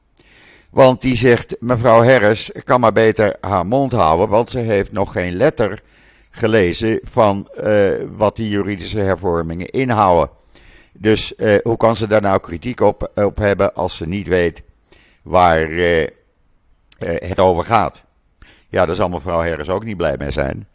Want 0.70 1.02
die 1.02 1.16
zegt, 1.16 1.56
mevrouw 1.60 2.04
Harris 2.04 2.52
kan 2.64 2.80
maar 2.80 2.92
beter 2.92 3.36
haar 3.42 3.66
mond 3.66 3.92
houden, 3.92 4.30
want 4.30 4.50
ze 4.50 4.58
heeft 4.58 4.92
nog 4.92 5.12
geen 5.12 5.36
letter 5.36 5.82
gelezen 6.32 7.00
van 7.04 7.50
uh, 7.64 7.92
wat 8.16 8.36
die 8.36 8.50
juridische 8.50 9.00
hervormingen 9.00 9.68
inhouden. 9.68 10.30
Dus 10.94 11.34
uh, 11.38 11.56
hoe 11.64 11.78
kan 11.78 11.96
ze 11.96 12.08
daar 12.08 12.22
nou 12.22 12.40
kritiek 12.40 12.80
op, 12.80 13.12
op 13.16 13.38
hebben 13.38 13.74
als 13.74 13.98
ze 13.98 14.08
niet 14.08 14.28
weet 14.28 14.64
waar 15.22 15.70
uh, 15.70 16.08
het 17.00 17.40
over 17.40 17.64
gaat? 17.64 18.04
Ja, 18.70 18.86
daar 18.86 18.96
zal 18.96 19.10
mevrouw 19.10 19.48
Harris 19.48 19.70
ook 19.70 19.84
niet 19.84 19.98
blij 19.98 20.16
mee 20.18 20.32
zijn. 20.32 20.68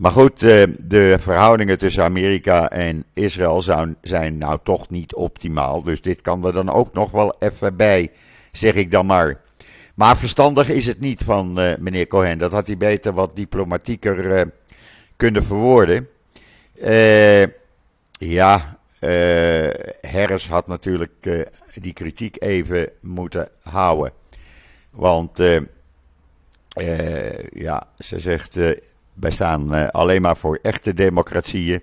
Maar 0.00 0.10
goed, 0.10 0.42
eh, 0.42 0.62
de 0.78 1.16
verhoudingen 1.18 1.78
tussen 1.78 2.04
Amerika 2.04 2.70
en 2.70 3.04
Israël 3.14 3.62
zijn 4.02 4.38
nou 4.38 4.58
toch 4.62 4.90
niet 4.90 5.14
optimaal. 5.14 5.82
Dus 5.82 6.00
dit 6.02 6.20
kan 6.20 6.46
er 6.46 6.52
dan 6.52 6.70
ook 6.70 6.94
nog 6.94 7.10
wel 7.10 7.34
even 7.38 7.76
bij, 7.76 8.10
zeg 8.52 8.74
ik 8.74 8.90
dan 8.90 9.06
maar. 9.06 9.40
Maar 9.94 10.16
verstandig 10.16 10.68
is 10.68 10.86
het 10.86 11.00
niet 11.00 11.22
van 11.24 11.60
uh, 11.60 11.76
meneer 11.78 12.06
Cohen. 12.06 12.38
Dat 12.38 12.52
had 12.52 12.66
hij 12.66 12.76
beter 12.76 13.12
wat 13.12 13.36
diplomatieker 13.36 14.38
uh, 14.38 14.42
kunnen 15.16 15.44
verwoorden. 15.44 16.08
Uh, 16.74 17.46
ja, 18.10 18.78
Harris 20.00 20.48
had 20.48 20.66
natuurlijk 20.66 21.46
die 21.74 21.92
kritiek 21.92 22.36
even 22.42 22.88
moeten 23.00 23.48
houden. 23.62 24.12
Want 24.90 25.38
ja, 27.52 27.88
ze 27.98 28.18
zegt 28.18 28.58
wij 29.20 29.30
staan 29.30 29.74
uh, 29.74 29.88
alleen 29.88 30.22
maar 30.22 30.36
voor 30.36 30.58
echte 30.62 30.94
democratieën. 30.94 31.82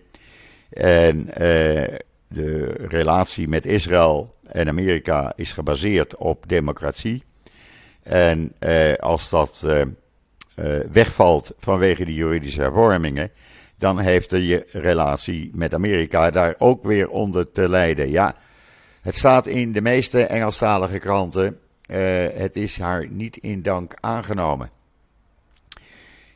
En 0.69 1.19
uh, 1.19 1.35
de 2.27 2.73
relatie 2.87 3.47
met 3.47 3.65
Israël 3.65 4.35
en 4.51 4.67
Amerika 4.67 5.33
is 5.35 5.51
gebaseerd 5.51 6.15
op 6.15 6.49
democratie. 6.49 7.23
En 8.03 8.53
uh, 8.59 8.93
als 8.93 9.29
dat 9.29 9.65
wegvalt 10.91 11.53
vanwege 11.57 12.05
die 12.05 12.15
juridische 12.15 12.61
hervormingen, 12.61 13.31
dan 13.77 13.99
heeft 13.99 14.29
de 14.29 14.65
relatie 14.71 15.51
met 15.53 15.73
Amerika 15.73 16.31
daar 16.31 16.55
ook 16.57 16.83
weer 16.83 17.09
onder 17.09 17.51
te 17.51 17.69
lijden. 17.69 18.09
Ja, 18.11 18.35
het 19.01 19.15
staat 19.15 19.47
in 19.47 19.71
de 19.71 19.81
meeste 19.81 20.23
Engelstalige 20.23 20.99
kranten. 20.99 21.59
het 22.33 22.55
is 22.55 22.79
haar 22.79 23.07
niet 23.09 23.37
in 23.37 23.61
dank 23.61 23.93
aangenomen. 23.99 24.69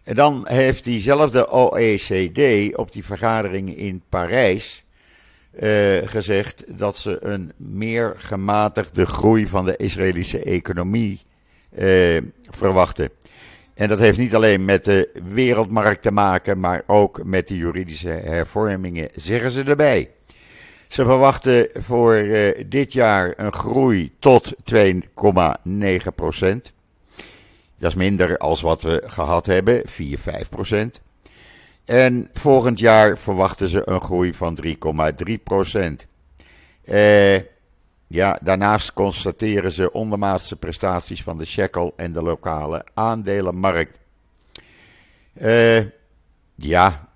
En 0.03 0.15
dan 0.15 0.47
heeft 0.47 0.83
diezelfde 0.83 1.49
OECD 1.49 2.75
op 2.75 2.91
die 2.91 3.05
vergadering 3.05 3.77
in 3.77 4.01
Parijs 4.09 4.83
uh, 5.59 5.97
gezegd 6.03 6.79
dat 6.79 6.97
ze 6.97 7.17
een 7.25 7.51
meer 7.57 8.13
gematigde 8.17 9.05
groei 9.05 9.47
van 9.47 9.65
de 9.65 9.77
Israëlische 9.77 10.43
economie 10.43 11.21
uh, 11.77 12.21
verwachten. 12.49 13.09
En 13.73 13.87
dat 13.87 13.99
heeft 13.99 14.17
niet 14.17 14.35
alleen 14.35 14.65
met 14.65 14.85
de 14.85 15.09
wereldmarkt 15.23 16.01
te 16.01 16.11
maken, 16.11 16.59
maar 16.59 16.83
ook 16.87 17.23
met 17.23 17.47
de 17.47 17.57
juridische 17.57 18.09
hervormingen, 18.09 19.09
zeggen 19.15 19.51
ze 19.51 19.63
erbij. 19.63 20.09
Ze 20.87 21.05
verwachten 21.05 21.69
voor 21.73 22.15
uh, 22.15 22.63
dit 22.67 22.93
jaar 22.93 23.33
een 23.37 23.53
groei 23.53 24.11
tot 24.19 24.53
2,9 24.73 24.83
procent. 26.15 26.73
Dat 27.81 27.91
is 27.91 27.97
minder 27.97 28.37
als 28.37 28.61
wat 28.61 28.81
we 28.81 29.01
gehad 29.05 29.45
hebben, 29.45 29.81
4, 29.85 30.17
5 30.17 30.49
procent. 30.49 31.01
En 31.85 32.29
volgend 32.33 32.79
jaar 32.79 33.17
verwachten 33.17 33.67
ze 33.67 33.81
een 33.85 34.01
groei 34.01 34.33
van 34.33 34.57
3,3 34.65 35.43
procent. 35.43 36.07
Eh, 36.85 37.35
ja, 38.07 38.39
daarnaast 38.41 38.93
constateren 38.93 39.71
ze 39.71 39.91
ondermaatse 39.91 40.55
prestaties 40.55 41.23
van 41.23 41.37
de 41.37 41.45
shekel 41.45 41.93
en 41.95 42.13
de 42.13 42.21
lokale 42.21 42.85
aandelenmarkt. 42.93 43.97
Eh, 45.33 45.83
ja, 46.55 47.09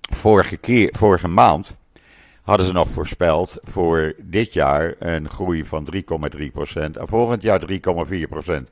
vorige, 0.00 0.56
keer, 0.56 0.94
vorige 0.96 1.28
maand 1.28 1.76
hadden 2.42 2.66
ze 2.66 2.72
nog 2.72 2.88
voorspeld 2.88 3.58
voor 3.62 4.14
dit 4.18 4.52
jaar 4.52 4.94
een 4.98 5.28
groei 5.28 5.64
van 5.64 5.84
3,3% 5.84 6.96
en 6.96 7.08
volgend 7.08 7.42
jaar 7.42 7.60
3,4%. 7.60 8.70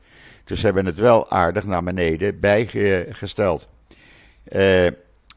Dus 0.50 0.58
ze 0.60 0.64
hebben 0.64 0.86
het 0.86 0.96
wel 0.96 1.30
aardig 1.30 1.64
naar 1.64 1.82
beneden 1.82 2.40
bijgesteld. 2.40 3.68
Uh, 4.44 4.56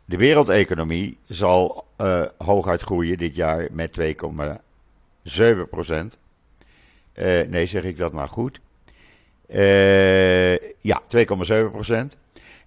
de 0.05 0.17
wereldeconomie 0.17 1.17
zal 1.27 1.85
uh, 2.01 2.23
hooguit 2.37 2.81
groeien 2.81 3.17
dit 3.17 3.35
jaar 3.35 3.67
met 3.71 3.99
2,7 3.99 5.69
procent. 5.69 6.17
Uh, 7.15 7.41
nee, 7.47 7.65
zeg 7.65 7.83
ik 7.83 7.97
dat 7.97 8.13
nou 8.13 8.27
goed? 8.27 8.59
Ja, 10.81 11.01
2,7 11.01 11.71
procent. 11.71 12.17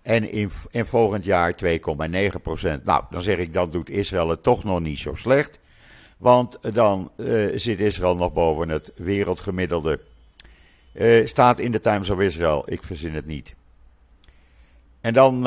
En 0.02 0.30
in, 0.70 0.84
volgend 0.84 1.24
jaar 1.24 1.54
2,9 1.64 2.42
procent. 2.42 2.84
Nou, 2.84 3.04
dan 3.10 3.22
zeg 3.22 3.38
ik, 3.38 3.52
dan 3.52 3.70
doet 3.70 3.90
Israël 3.90 4.28
het 4.28 4.42
toch 4.42 4.64
nog 4.64 4.80
niet 4.80 4.98
zo 4.98 5.14
slecht. 5.14 5.58
Want 6.18 6.58
dan 6.74 7.10
zit 7.54 7.80
Israël 7.80 8.16
nog 8.16 8.32
boven 8.32 8.68
het 8.68 8.92
wereldgemiddelde. 8.94 10.00
Staat 11.24 11.58
in 11.58 11.72
de 11.72 11.80
Times 11.80 12.10
of 12.10 12.20
Israel, 12.20 12.62
ik 12.66 12.82
verzin 12.82 13.14
het 13.14 13.26
niet. 13.26 13.54
En 15.00 15.12
dan 15.12 15.46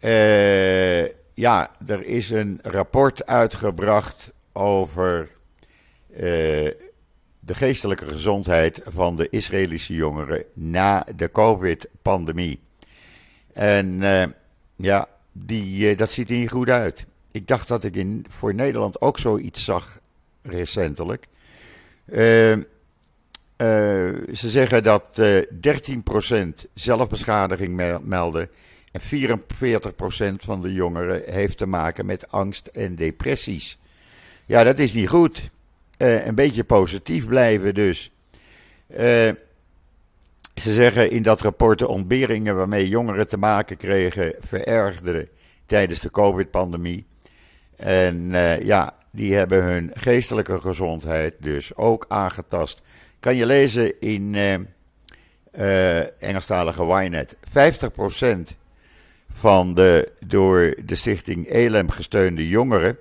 uh, 0.00 1.06
ja, 1.34 1.70
er 1.86 2.04
is 2.04 2.30
een 2.30 2.58
rapport 2.62 3.26
uitgebracht 3.26 4.32
over 4.52 5.28
uh, 6.10 6.18
de 6.18 7.54
geestelijke 7.54 8.06
gezondheid 8.06 8.80
van 8.84 9.16
de 9.16 9.28
Israëlische 9.30 9.94
jongeren 9.94 10.44
na 10.52 11.06
de 11.16 11.30
COVID-pandemie. 11.30 12.60
En 13.52 13.98
ja, 14.76 15.08
die, 15.32 15.96
dat 15.96 16.10
ziet 16.10 16.30
er 16.30 16.36
niet 16.36 16.50
goed 16.50 16.68
uit. 16.68 17.06
Ik 17.30 17.46
dacht 17.46 17.68
dat 17.68 17.84
ik 17.84 17.96
in, 17.96 18.24
voor 18.28 18.54
Nederland 18.54 19.00
ook 19.00 19.18
zoiets 19.18 19.64
zag 19.64 20.00
recentelijk. 20.42 21.26
Ze 23.56 24.50
zeggen 24.50 24.82
dat 24.82 25.20
13% 25.20 26.70
zelfbeschadiging 26.74 28.00
melden 28.02 28.48
en 28.92 29.00
44% 29.00 30.34
van 30.44 30.62
de 30.62 30.72
jongeren 30.72 31.22
heeft 31.26 31.58
te 31.58 31.66
maken 31.66 32.06
met 32.06 32.30
angst 32.30 32.66
en 32.66 32.94
depressies. 32.94 33.78
Ja, 34.46 34.64
dat 34.64 34.78
is 34.78 34.92
niet 34.92 35.08
goed. 35.08 35.50
Uh, 35.98 36.26
een 36.26 36.34
beetje 36.34 36.64
positief 36.64 37.26
blijven 37.26 37.74
dus. 37.74 38.10
Ze 40.54 40.72
zeggen 40.72 41.10
in 41.10 41.22
dat 41.22 41.40
rapport 41.40 41.78
de 41.78 41.88
ontberingen 41.88 42.56
waarmee 42.56 42.88
jongeren 42.88 43.28
te 43.28 43.36
maken 43.36 43.76
kregen 43.76 44.34
verergden 44.38 45.28
tijdens 45.66 46.00
de 46.00 46.10
COVID-pandemie. 46.10 47.06
En 47.76 48.30
ja, 48.62 48.94
die 49.10 49.34
hebben 49.34 49.64
hun 49.64 49.90
geestelijke 49.94 50.60
gezondheid 50.60 51.34
dus 51.38 51.74
ook 51.74 52.04
aangetast. 52.08 52.82
Kan 53.26 53.36
je 53.36 53.46
lezen 53.46 54.00
in 54.00 54.36
Engelstalige 56.18 56.82
Ynet. 56.82 57.36
50% 57.36 58.56
van 59.30 59.74
de 59.74 60.12
door 60.26 60.74
de 60.84 60.94
stichting 60.94 61.48
ELEM 61.48 61.90
gesteunde 61.90 62.48
jongeren. 62.48 62.98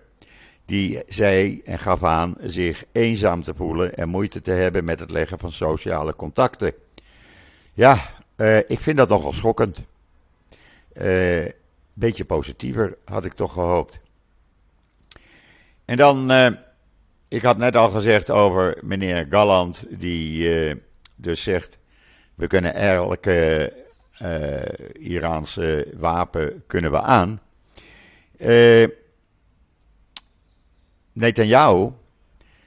Die 0.66 1.04
zei 1.08 1.62
en 1.66 1.80
gaf 1.80 2.04
aan 2.04 2.36
zich 2.42 2.86
eenzaam 2.92 3.44
te 3.44 3.54
voelen 3.56 3.96
en 3.96 4.10
moeite 4.10 4.42
te 4.42 4.52
hebben 4.52 4.86
met 4.86 5.00
het 5.00 5.12
leggen 5.12 5.40
van 5.40 5.52
sociale 5.52 6.16
contacten. 6.16 6.74
Ja, 7.74 8.00
uh, 8.38 8.58
ik 8.58 8.80
vind 8.80 8.98
dat 8.98 9.10
nogal 9.10 9.34
schokkend. 9.34 9.86
Uh, 10.94 11.46
beetje 11.94 12.26
positiever 12.26 12.98
had 13.04 13.26
ik 13.26 13.34
toch 13.34 13.54
gehoopt. 13.54 14.00
En 15.86 15.98
dan, 15.98 16.32
uh, 16.32 16.48
ik 17.36 17.42
had 17.42 17.58
net 17.58 17.76
al 17.76 17.90
gezegd 17.90 18.30
over 18.30 18.78
meneer 18.82 19.28
Galland, 19.30 19.86
die 19.90 20.50
dus 21.16 21.44
zegt: 21.44 21.80
we 22.36 22.48
kunnen 22.48 22.74
elke 22.74 23.74
uh, 24.22 24.62
Iraanse 24.94 25.88
wapen 25.98 26.64
kunnen 26.68 26.92
we 26.92 27.02
aan. 27.02 27.42
Uh, 28.38 28.88
Netanyahu, 31.14 31.92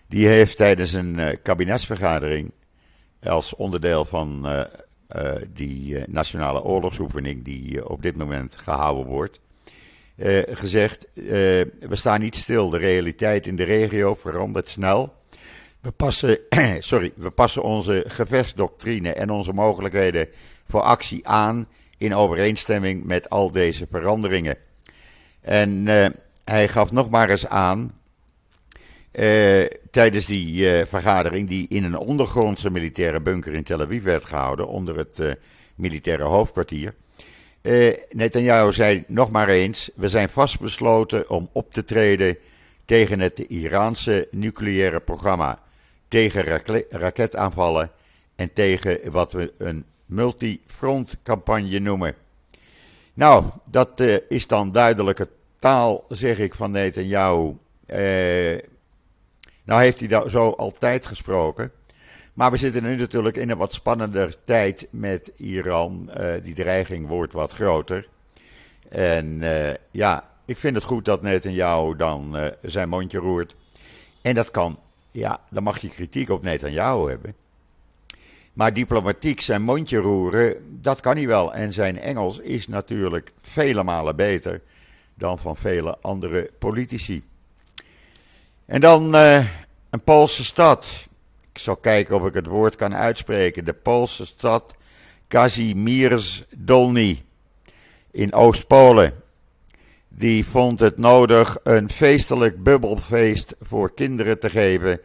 die 0.06 0.26
heeft 0.26 0.56
tijdens 0.56 0.92
een 0.92 1.18
uh, 1.18 1.28
kabinetsvergadering 1.42 2.52
als 3.22 3.54
onderdeel 3.54 4.04
van 4.04 4.46
die 5.52 5.98
nationale 6.08 6.62
oorlogsoefening 6.62 7.44
die 7.44 7.88
op 7.88 8.02
dit 8.02 8.16
moment 8.16 8.56
gehouden 8.56 9.06
wordt, 9.06 9.40
gezegd: 10.50 11.06
we 11.14 11.88
staan 11.90 12.20
niet 12.20 12.36
stil. 12.36 12.68
De 12.68 12.78
realiteit 12.78 13.46
in 13.46 13.56
de 13.56 13.62
regio 13.62 14.14
verandert 14.14 14.70
snel. 14.70 15.14
We 15.80 15.90
passen, 15.90 16.38
sorry, 16.78 17.12
we 17.16 17.30
passen 17.30 17.62
onze 17.62 18.04
gevechtsdoctrine 18.06 19.12
en 19.12 19.30
onze 19.30 19.52
mogelijkheden 19.52 20.28
voor 20.68 20.80
actie 20.80 21.28
aan 21.28 21.68
in 21.98 22.14
overeenstemming 22.14 23.04
met 23.04 23.30
al 23.30 23.50
deze 23.50 23.86
veranderingen. 23.90 24.56
En 25.40 25.86
uh, 25.86 26.06
hij 26.44 26.68
gaf 26.68 26.92
nog 26.92 27.10
maar 27.10 27.30
eens 27.30 27.46
aan 27.46 27.96
tijdens 29.90 30.26
die 30.26 30.84
vergadering, 30.86 31.48
die 31.48 31.68
in 31.68 31.84
een 31.84 31.98
ondergrondse 31.98 32.70
militaire 32.70 33.20
bunker 33.20 33.54
in 33.54 33.62
Tel 33.62 33.80
Aviv 33.80 34.02
werd 34.02 34.24
gehouden, 34.24 34.68
onder 34.68 34.96
het 34.96 35.36
militaire 35.74 36.22
hoofdkwartier. 36.22 36.94
Netanyahu 38.10 38.72
zei 38.72 39.04
nog 39.06 39.30
maar 39.30 39.48
eens: 39.48 39.90
We 39.94 40.08
zijn 40.08 40.28
vastbesloten 40.28 41.30
om 41.30 41.48
op 41.52 41.72
te 41.72 41.84
treden 41.84 42.36
tegen 42.84 43.20
het 43.20 43.38
Iraanse 43.38 44.28
nucleaire 44.30 45.00
programma, 45.00 45.58
tegen 46.08 46.62
raketaanvallen 46.88 47.90
en 48.36 48.52
tegen 48.52 49.10
wat 49.10 49.32
we 49.32 49.52
een 49.58 49.84
multifrontcampagne 50.06 51.78
noemen. 51.78 52.14
Nou, 53.14 53.44
dat 53.70 54.00
uh, 54.00 54.16
is 54.28 54.46
dan 54.46 54.72
duidelijke 54.72 55.28
taal, 55.58 56.04
zeg 56.08 56.38
ik 56.38 56.54
van 56.54 56.70
Netanyahu. 56.70 57.56
Uh, 57.86 58.58
nou 59.64 59.82
heeft 59.82 60.00
hij 60.00 60.28
zo 60.28 60.50
altijd 60.50 61.06
gesproken. 61.06 61.72
Maar 62.38 62.50
we 62.50 62.56
zitten 62.56 62.82
nu 62.82 62.96
natuurlijk 62.96 63.36
in 63.36 63.50
een 63.50 63.56
wat 63.56 63.74
spannender 63.74 64.44
tijd 64.44 64.86
met 64.90 65.32
Iran. 65.36 66.10
Uh, 66.18 66.34
die 66.42 66.54
dreiging 66.54 67.06
wordt 67.06 67.32
wat 67.32 67.52
groter. 67.52 68.08
En 68.88 69.42
ja, 69.90 70.30
ik 70.44 70.56
vind 70.56 70.74
het 70.74 70.84
goed 70.84 71.04
dat 71.04 71.22
Netanyahu 71.22 71.96
dan 71.96 72.36
zijn 72.62 72.88
mondje 72.88 73.18
roert. 73.18 73.54
En 74.22 74.34
dat 74.34 74.50
kan, 74.50 74.78
ja, 75.10 75.40
dan 75.50 75.62
mag 75.62 75.78
je 75.78 75.88
kritiek 75.88 76.30
op 76.30 76.42
Netanyahu 76.42 77.08
hebben. 77.08 77.34
Maar 78.52 78.72
diplomatiek 78.72 79.40
zijn 79.40 79.62
mondje 79.62 79.98
roeren, 79.98 80.80
dat 80.82 81.00
kan 81.00 81.16
hij 81.16 81.26
wel. 81.26 81.54
En 81.54 81.72
zijn 81.72 82.00
Engels 82.00 82.38
is 82.38 82.68
natuurlijk 82.68 83.32
vele 83.40 83.82
malen 83.82 84.16
beter 84.16 84.60
dan 85.14 85.38
van 85.38 85.56
vele 85.56 85.98
andere 86.00 86.50
politici. 86.58 87.22
En 88.64 88.80
dan 88.80 89.14
uh, 89.14 89.46
een 89.90 90.02
Poolse 90.04 90.44
stad. 90.44 91.07
Ik 91.58 91.64
zal 91.64 91.76
kijken 91.76 92.16
of 92.16 92.26
ik 92.26 92.34
het 92.34 92.46
woord 92.46 92.76
kan 92.76 92.94
uitspreken. 92.94 93.64
De 93.64 93.72
Poolse 93.72 94.26
stad 94.26 94.74
Kazimierz 95.28 96.42
Dolny 96.56 97.22
in 98.10 98.32
Oost-Polen. 98.32 99.12
Die 100.08 100.46
vond 100.46 100.80
het 100.80 100.98
nodig 100.98 101.56
een 101.62 101.90
feestelijk 101.90 102.62
bubbelfeest 102.62 103.54
voor 103.60 103.94
kinderen 103.94 104.38
te 104.38 104.50
geven 104.50 105.00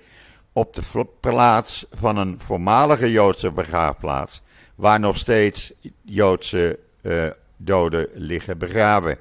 op 0.51 0.73
de 0.73 1.07
plaats 1.19 1.85
van 1.91 2.17
een 2.17 2.39
voormalige 2.39 3.11
Joodse 3.11 3.51
begraafplaats, 3.51 4.41
waar 4.75 4.99
nog 4.99 5.17
steeds 5.17 5.73
Joodse 6.01 6.79
uh, 7.01 7.27
doden 7.57 8.07
liggen 8.13 8.57
begraven. 8.57 9.17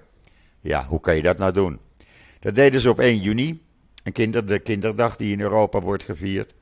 Ja, 0.60 0.84
hoe 0.84 1.00
kan 1.00 1.16
je 1.16 1.22
dat 1.22 1.38
nou 1.38 1.52
doen? 1.52 1.78
Dat 2.40 2.54
deden 2.54 2.80
ze 2.80 2.90
op 2.90 3.00
1 3.00 3.18
juni, 3.18 3.62
een 4.02 4.12
kinder, 4.12 4.46
de 4.46 4.58
kinderdag 4.58 5.16
die 5.16 5.32
in 5.32 5.40
Europa 5.40 5.80
wordt 5.80 6.02
gevierd. 6.02 6.54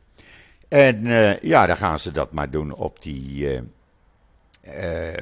En 0.71 1.07
uh, 1.07 1.39
ja, 1.39 1.67
dan 1.67 1.77
gaan 1.77 1.99
ze 1.99 2.11
dat 2.11 2.33
maar 2.33 2.51
doen 2.51 2.75
op 2.75 3.03
die 3.03 3.53
uh, 3.53 3.61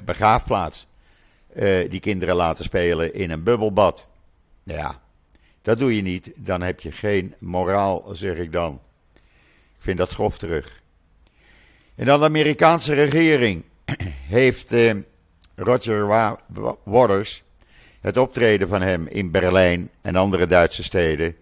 begraafplaats. 0.05 0.87
die 1.89 2.01
kinderen 2.01 2.35
laten 2.35 2.65
spelen 2.65 3.15
in 3.15 3.31
een 3.31 3.43
bubbelbad. 3.43 4.07
Ja, 4.63 5.01
dat 5.63 5.79
doe 5.79 5.97
je 5.97 6.03
niet. 6.03 6.33
Dan 6.39 6.63
heb 6.63 6.81
je 6.81 6.93
geen 6.93 7.35
moraal, 7.39 8.05
zeg 8.13 8.37
ik 8.37 8.53
dan. 8.53 8.81
Ik 9.77 9.85
vind 9.85 9.99
dat 9.99 10.11
schof 10.11 10.39
terug. 10.39 10.83
En 11.95 12.05
dan 12.07 12.19
de 12.19 12.25
Amerikaanse 12.25 12.95
regering 12.95 13.65
heeft 14.39 14.73
eh, 14.73 14.95
Roger 15.55 16.07
Waters 16.85 17.43
het 18.01 18.17
optreden 18.17 18.69
van 18.69 18.83
hem 18.83 19.07
in 19.07 19.31
Berlijn 19.31 19.91
en 20.01 20.17
andere 20.17 20.47
Duitse 20.47 20.83
steden 20.83 21.37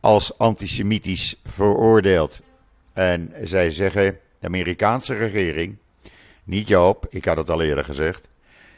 als 0.00 0.38
antisemitisch 0.38 1.40
veroordeeld. 1.44 2.40
En 2.98 3.32
zij 3.42 3.70
zeggen, 3.70 4.18
de 4.38 4.46
Amerikaanse 4.46 5.14
regering, 5.14 5.76
niet 6.44 6.68
Joop, 6.68 7.06
ik 7.10 7.24
had 7.24 7.36
het 7.36 7.50
al 7.50 7.62
eerder 7.62 7.84
gezegd. 7.84 8.28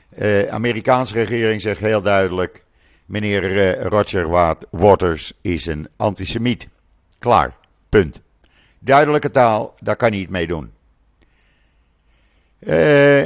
De 0.09 0.45
uh, 0.47 0.53
Amerikaanse 0.53 1.15
regering 1.15 1.61
zegt 1.61 1.81
heel 1.81 2.01
duidelijk: 2.01 2.65
meneer 3.07 3.53
uh, 3.53 3.83
Roger 3.83 4.29
Waters 4.71 5.33
is 5.41 5.67
een 5.67 5.89
antisemiet. 5.97 6.69
Klaar, 7.19 7.57
punt. 7.89 8.21
Duidelijke 8.79 9.31
taal, 9.31 9.75
daar 9.79 9.97
kan 9.97 10.09
hij 10.09 10.19
niet 10.19 10.31
mee 10.31 10.47
doen. 10.47 10.73
Uh, 12.59 13.25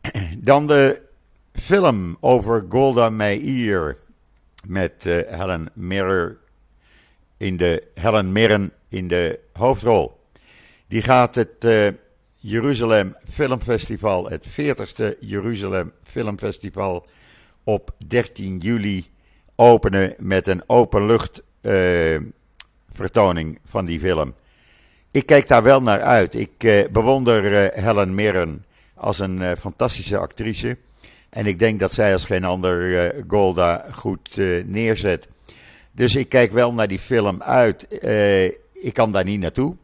dan 0.50 0.66
de 0.66 1.02
film 1.52 2.16
over 2.20 2.64
Golda 2.68 3.10
Meir 3.10 3.96
met 4.66 5.04
Helen 5.04 5.70
Mirren 5.74 6.38
in 7.36 7.56
de 7.56 7.82
Helen 7.94 8.32
Mirren 8.32 8.72
in 8.94 9.08
de 9.08 9.38
hoofdrol. 9.52 10.20
Die 10.86 11.02
gaat 11.02 11.34
het 11.34 11.64
uh, 11.64 11.88
Jeruzalem 12.36 13.16
Filmfestival, 13.28 14.28
het 14.28 14.46
40ste 14.48 15.18
Jeruzalem 15.20 15.92
Filmfestival, 16.02 17.06
op 17.64 17.90
13 18.06 18.58
juli 18.58 19.06
openen 19.56 20.14
met 20.18 20.48
een 20.48 20.62
openlucht 20.66 21.42
uh, 21.62 22.20
vertoning 22.92 23.58
van 23.64 23.84
die 23.84 24.00
film. 24.00 24.34
Ik 25.10 25.26
kijk 25.26 25.48
daar 25.48 25.62
wel 25.62 25.82
naar 25.82 26.00
uit. 26.00 26.34
Ik 26.34 26.64
uh, 26.64 26.88
bewonder 26.88 27.72
Helen 27.74 28.14
Mirren 28.14 28.64
als 28.94 29.18
een 29.18 29.56
fantastische 29.56 30.18
actrice. 30.18 30.78
En 31.30 31.46
ik 31.46 31.58
denk 31.58 31.80
dat 31.80 31.92
zij 31.92 32.12
als 32.12 32.24
geen 32.24 32.44
ander 32.44 33.12
Golda 33.28 33.86
goed 33.92 34.36
neerzet. 34.66 35.28
Dus 35.92 36.14
ik 36.14 36.28
kijk 36.28 36.52
wel 36.52 36.74
naar 36.74 36.88
die 36.88 36.98
film 36.98 37.42
uit. 37.42 37.86
Ik 38.84 38.94
kan 38.94 39.12
daar 39.12 39.24
niet 39.24 39.40
naartoe. 39.40 39.76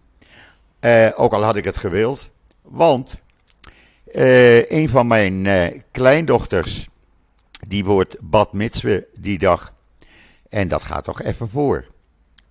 Uh, 0.80 1.08
ook 1.14 1.32
al 1.32 1.42
had 1.42 1.56
ik 1.56 1.64
het 1.64 1.76
gewild. 1.76 2.30
Want 2.62 3.20
uh, 4.12 4.70
een 4.70 4.88
van 4.88 5.06
mijn 5.06 5.48
kleindochters, 5.90 6.88
die 7.68 7.84
wordt 7.84 8.16
bad 8.20 8.52
mitzwe 8.52 9.06
die 9.14 9.38
dag. 9.38 9.74
En 10.48 10.68
dat 10.68 10.82
gaat 10.82 11.04
toch 11.04 11.22
even 11.22 11.48
voor. 11.48 11.86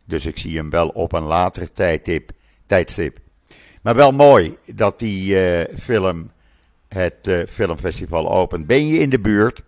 Dus 0.05 0.25
ik 0.25 0.37
zie 0.37 0.57
hem 0.57 0.69
wel 0.69 0.87
op 0.87 1.13
een 1.13 1.23
later 1.23 1.71
tijdstip. 1.71 2.31
tijdstip. 2.65 3.17
Maar 3.81 3.95
wel 3.95 4.11
mooi 4.11 4.57
dat 4.65 4.99
die 4.99 5.37
film 5.79 6.31
het 6.87 7.45
filmfestival 7.49 8.31
opent. 8.31 8.65
Ben 8.65 8.87
je 8.87 8.99
in 8.99 9.09
de 9.09 9.19
buurt? 9.19 9.63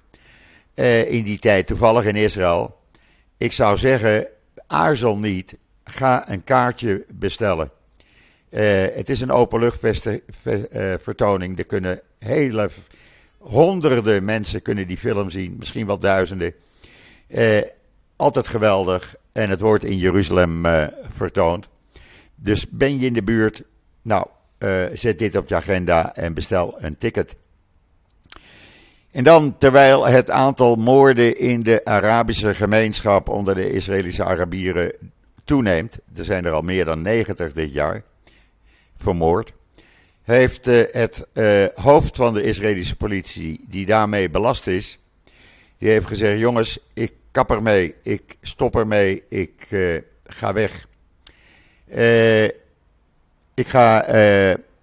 in 1.07 1.23
die 1.23 1.39
tijd 1.39 1.67
toevallig 1.67 2.05
in 2.05 2.15
Israël 2.15 2.79
ik 3.41 3.53
zou 3.53 3.77
zeggen, 3.77 4.27
aarzel 4.67 5.17
niet. 5.17 5.57
Ga 5.91 6.29
een 6.29 6.43
kaartje 6.43 7.05
bestellen. 7.09 7.71
Uh, 8.49 8.85
het 8.93 9.09
is 9.09 9.21
een 9.21 9.31
openluchtvertoning. 9.31 11.53
Uh, 11.53 11.59
er 11.59 11.65
kunnen 11.65 12.01
hele 12.17 12.69
honderden 13.37 14.25
mensen 14.25 14.61
kunnen 14.61 14.87
die 14.87 14.97
film 14.97 15.29
zien. 15.29 15.55
Misschien 15.59 15.87
wel 15.87 15.99
duizenden. 15.99 16.53
Uh, 17.27 17.61
altijd 18.15 18.47
geweldig. 18.47 19.15
En 19.31 19.49
het 19.49 19.59
wordt 19.59 19.83
in 19.83 19.97
Jeruzalem 19.97 20.65
vertoond. 21.09 21.67
Dus 22.35 22.65
ben 22.69 22.99
je 22.99 23.05
in 23.05 23.13
de 23.13 23.23
buurt? 23.23 23.63
Nou, 24.01 24.27
zet 24.93 25.19
dit 25.19 25.35
op 25.35 25.47
je 25.47 25.55
agenda 25.55 26.15
en 26.15 26.33
bestel 26.33 26.75
een 26.77 26.97
ticket. 26.97 27.35
En 29.11 29.23
dan, 29.23 29.57
terwijl 29.57 30.07
het 30.07 30.29
aantal 30.29 30.75
moorden 30.75 31.37
in 31.37 31.63
de 31.63 31.85
Arabische 31.85 32.55
gemeenschap 32.55 33.29
onder 33.29 33.55
de 33.55 33.71
Israëlische 33.71 34.23
Arabieren 34.23 34.93
toeneemt, 35.51 35.99
er 36.15 36.23
zijn 36.23 36.45
er 36.45 36.51
al 36.51 36.61
meer 36.61 36.85
dan 36.85 37.01
90 37.01 37.53
dit 37.53 37.73
jaar 37.73 38.03
vermoord, 38.95 39.53
heeft 40.23 40.67
uh, 40.67 40.83
het 40.91 41.27
uh, 41.33 41.65
hoofd 41.75 42.15
van 42.15 42.33
de 42.33 42.43
Israëlische 42.43 42.95
politie, 42.95 43.65
die 43.67 43.85
daarmee 43.85 44.29
belast 44.29 44.67
is, 44.67 44.99
die 45.77 45.89
heeft 45.89 46.07
gezegd: 46.07 46.39
jongens, 46.39 46.79
ik 46.93 47.13
kap 47.31 47.51
ermee, 47.51 47.95
ik 48.01 48.37
stop 48.41 48.75
ermee, 48.75 49.23
ik 49.29 49.67
uh, 49.69 50.01
ga 50.25 50.53
weg. 50.53 50.87
ik 53.53 53.67
ga 53.67 54.05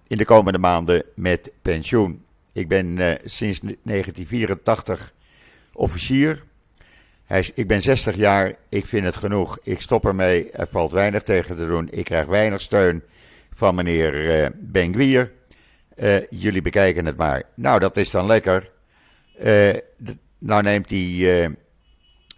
in 0.07 0.17
de 0.17 0.25
komende 0.25 0.59
maanden 0.59 1.03
met 1.13 1.51
pensioen. 1.61 2.23
Ik 2.53 2.67
ben 2.67 3.19
sinds 3.23 3.59
1984 3.59 5.13
officier. 5.73 6.43
Hij 7.29 7.39
is, 7.39 7.51
ik 7.51 7.67
ben 7.67 7.81
60 7.81 8.15
jaar, 8.15 8.55
ik 8.69 8.85
vind 8.85 9.05
het 9.05 9.15
genoeg. 9.15 9.59
Ik 9.63 9.81
stop 9.81 10.05
ermee, 10.05 10.51
er 10.51 10.67
valt 10.67 10.91
weinig 10.91 11.23
tegen 11.23 11.55
te 11.55 11.67
doen. 11.67 11.87
Ik 11.91 12.03
krijg 12.03 12.25
weinig 12.25 12.61
steun 12.61 13.03
van 13.53 13.75
meneer 13.75 14.41
uh, 14.41 14.47
Ben 14.55 14.93
Gwier. 14.93 15.31
Uh, 15.95 16.27
jullie 16.29 16.61
bekijken 16.61 17.05
het 17.05 17.17
maar. 17.17 17.43
Nou, 17.55 17.79
dat 17.79 17.97
is 17.97 18.11
dan 18.11 18.25
lekker. 18.25 18.71
nou 20.39 20.63
neemt 20.63 20.89
hij 20.89 21.55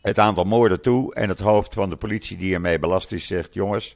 het 0.02 0.20
aantal 0.20 0.44
moorden 0.44 0.82
toe. 0.82 1.16
En 1.16 1.30
het 1.30 1.40
hoofd 1.40 1.74
van 1.74 1.90
de 1.90 1.96
politie 1.96 2.38
die 2.38 2.54
ermee 2.54 2.80
belast 2.80 3.12
is 3.12 3.28
zegt: 3.28 3.54
Jongens, 3.54 3.96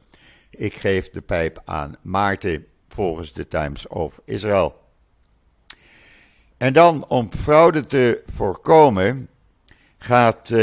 ik 0.50 0.74
geef 0.74 1.10
de 1.10 1.22
pijp 1.22 1.62
aan 1.66 1.96
Maarten 2.02 2.66
volgens 2.90 3.34
de 3.34 3.48
Times 3.48 3.88
of 3.88 4.22
Israel. 4.26 4.84
En 6.58 6.74
dan 6.74 7.08
om 7.08 7.30
fraude 7.34 7.86
te 7.86 8.22
voorkomen, 8.26 9.30
gaat 9.98 10.50
uh, 10.50 10.58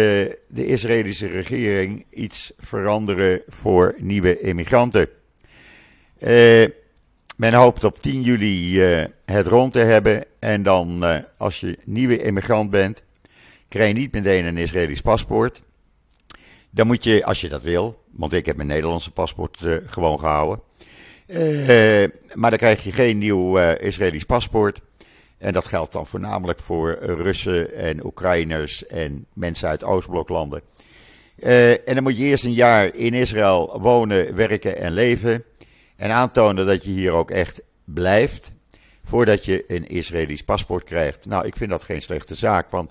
de 0.49 0.66
Israëlische 0.66 1.27
regering 1.27 2.05
iets 2.11 2.53
veranderen 2.59 3.42
voor 3.47 3.95
nieuwe 3.99 4.40
immigranten. 4.40 5.09
Uh, 6.18 6.68
men 7.37 7.55
hoopt 7.55 7.85
op 7.85 7.99
10 7.99 8.23
juli 8.23 8.83
uh, 9.01 9.05
het 9.25 9.47
rond 9.47 9.73
te 9.73 9.79
hebben. 9.79 10.25
En 10.38 10.62
dan, 10.62 11.05
als 11.37 11.61
je 11.61 11.79
nieuwe 11.85 12.23
immigrant 12.23 12.71
bent, 12.71 13.03
krijg 13.68 13.88
je 13.88 13.95
niet 13.95 14.12
meteen 14.12 14.45
een 14.45 14.57
Israëlisch 14.57 15.01
paspoort. 15.01 15.62
Dan 16.71 16.87
moet 16.87 17.05
je, 17.05 17.25
als 17.25 17.40
je 17.40 17.49
dat 17.49 17.62
wil, 17.62 18.03
want 18.11 18.33
ik 18.33 18.47
heb 18.47 18.57
mijn 18.57 18.68
Nederlandse 18.68 19.11
paspoort 19.11 19.59
gewoon 19.87 20.18
gehouden. 20.18 20.61
maar 22.35 22.51
dan 22.51 22.59
krijg 22.59 22.85
je 22.85 22.92
geen 22.92 23.18
nieuw 23.18 23.59
Israëlisch 23.59 24.25
paspoort. 24.25 24.81
En 25.42 25.52
dat 25.52 25.66
geldt 25.66 25.92
dan 25.92 26.07
voornamelijk 26.07 26.59
voor 26.59 26.98
Russen 27.00 27.74
en 27.74 28.05
Oekraïners 28.05 28.87
en 28.87 29.26
mensen 29.33 29.68
uit 29.68 29.85
Oostbloklanden. 29.85 30.62
Uh, 31.38 31.70
en 31.70 31.94
dan 31.94 32.02
moet 32.02 32.18
je 32.18 32.24
eerst 32.24 32.44
een 32.44 32.52
jaar 32.52 32.94
in 32.94 33.14
Israël 33.14 33.81
wonen, 33.81 34.35
werken 34.35 34.76
en 34.76 34.92
leven. 34.92 35.44
En 35.96 36.11
aantonen 36.11 36.66
dat 36.66 36.85
je 36.85 36.90
hier 36.90 37.12
ook 37.12 37.31
echt 37.31 37.62
blijft. 37.85 38.52
Voordat 39.05 39.44
je 39.44 39.64
een 39.66 39.87
Israëlisch 39.87 40.42
paspoort 40.42 40.85
krijgt. 40.85 41.26
Nou, 41.26 41.46
ik 41.46 41.57
vind 41.57 41.70
dat 41.70 41.85
geen 41.85 42.02
slechte 42.02 42.35
zaak. 42.35 42.70
Want 42.70 42.90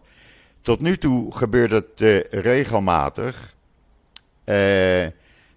tot 0.61 0.81
nu 0.81 0.97
toe 0.97 1.35
gebeurt 1.35 1.71
het 1.71 2.01
uh, 2.01 2.19
regelmatig. 2.29 3.55
Uh, 4.45 5.05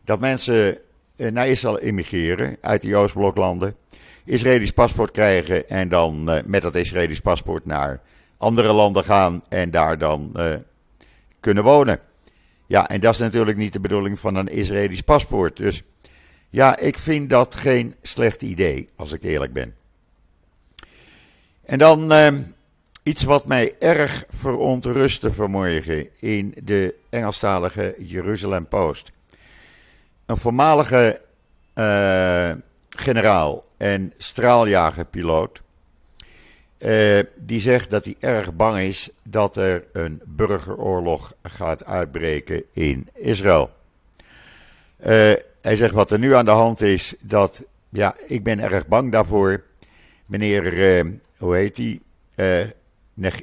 dat 0.04 0.20
mensen 0.20 0.78
naar 1.16 1.48
Israël 1.48 1.78
immigreren 1.78 2.56
uit 2.60 2.82
die 2.82 2.96
Oostbloklanden. 2.96 3.76
Israëlisch 4.24 4.72
paspoort 4.72 5.10
krijgen 5.10 5.68
en 5.68 5.88
dan 5.88 6.30
uh, 6.30 6.38
met 6.44 6.62
dat 6.62 6.74
Israëlisch 6.74 7.20
paspoort 7.20 7.66
naar 7.66 8.00
andere 8.36 8.72
landen 8.72 9.04
gaan 9.04 9.42
en 9.48 9.70
daar 9.70 9.98
dan 9.98 10.34
uh, 10.36 10.54
kunnen 11.40 11.64
wonen. 11.64 11.98
Ja, 12.66 12.88
en 12.88 13.00
dat 13.00 13.14
is 13.14 13.20
natuurlijk 13.20 13.56
niet 13.56 13.72
de 13.72 13.80
bedoeling 13.80 14.20
van 14.20 14.34
een 14.34 14.48
Israëlisch 14.48 15.00
paspoort. 15.00 15.56
Dus 15.56 15.82
ja, 16.50 16.78
ik 16.78 16.98
vind 16.98 17.30
dat 17.30 17.60
geen 17.60 17.94
slecht 18.02 18.42
idee, 18.42 18.88
als 18.96 19.12
ik 19.12 19.22
eerlijk 19.22 19.52
ben. 19.52 19.74
En 21.64 21.78
dan 21.78 22.12
uh, 22.12 22.28
iets 23.02 23.22
wat 23.22 23.46
mij 23.46 23.74
erg 23.78 24.24
verontrustte 24.28 25.32
vanmorgen 25.32 26.08
in 26.20 26.54
de 26.62 26.94
Engelstalige 27.10 27.94
Jeruzalem 27.98 28.68
Post. 28.68 29.12
Een 30.26 30.36
voormalige 30.36 31.20
generaal 32.96 33.64
en 33.76 34.12
straaljagerpiloot. 34.16 35.62
Uh, 36.78 37.18
die 37.36 37.60
zegt 37.60 37.90
dat 37.90 38.04
hij 38.04 38.16
erg 38.20 38.54
bang 38.54 38.78
is 38.78 39.10
dat 39.22 39.56
er 39.56 39.84
een 39.92 40.20
burgeroorlog 40.24 41.34
gaat 41.42 41.84
uitbreken 41.84 42.64
in 42.72 43.08
Israël. 43.14 43.70
Uh, 45.00 45.06
hij 45.60 45.76
zegt 45.76 45.94
wat 45.94 46.10
er 46.10 46.18
nu 46.18 46.34
aan 46.34 46.44
de 46.44 46.50
hand 46.50 46.80
is, 46.80 47.14
dat 47.20 47.64
ja, 47.88 48.14
ik 48.26 48.44
ben 48.44 48.60
erg 48.60 48.86
bang 48.86 49.12
daarvoor. 49.12 49.64
Meneer, 50.26 50.72
uh, 50.72 51.12
hoe 51.38 51.56
heet 51.56 51.76
hij? 51.76 52.00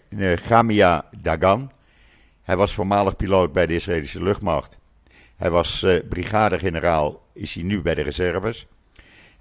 Negamia 0.10 1.06
Dagan. 1.22 1.72
Hij 2.42 2.58
was 2.58 2.74
voormalig 2.74 3.16
piloot 3.16 3.52
bij 3.52 3.66
de 3.66 3.74
Israëlische 3.74 4.24
luchtmacht. 4.24 4.78
Hij 5.36 5.50
was 5.50 5.86
brigadegeneraal, 6.10 7.22
is 7.34 7.54
hij 7.54 7.64
nu 7.64 7.82
bij 7.82 7.96
de 7.96 8.02
reserves. 8.02 8.68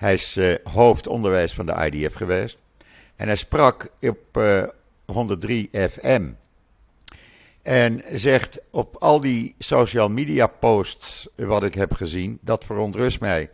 Hij 0.01 0.13
is 0.13 0.37
uh, 0.37 0.55
hoofdonderwijs 0.65 1.53
van 1.53 1.67
de 1.67 1.91
IDF 1.91 2.15
geweest. 2.15 2.59
En 3.17 3.27
hij 3.27 3.37
sprak 3.37 3.89
op 4.01 4.37
uh, 4.39 4.63
103 5.05 5.71
FM. 5.73 6.29
En 7.63 8.03
zegt 8.13 8.61
op 8.71 8.97
al 8.99 9.21
die 9.21 9.55
social 9.59 10.09
media 10.09 10.47
posts 10.47 11.29
wat 11.37 11.65
ik 11.65 11.75
heb 11.75 11.95
gezien, 11.95 12.39
dat 12.41 12.65
verontrust 12.65 13.21
mij. 13.21 13.51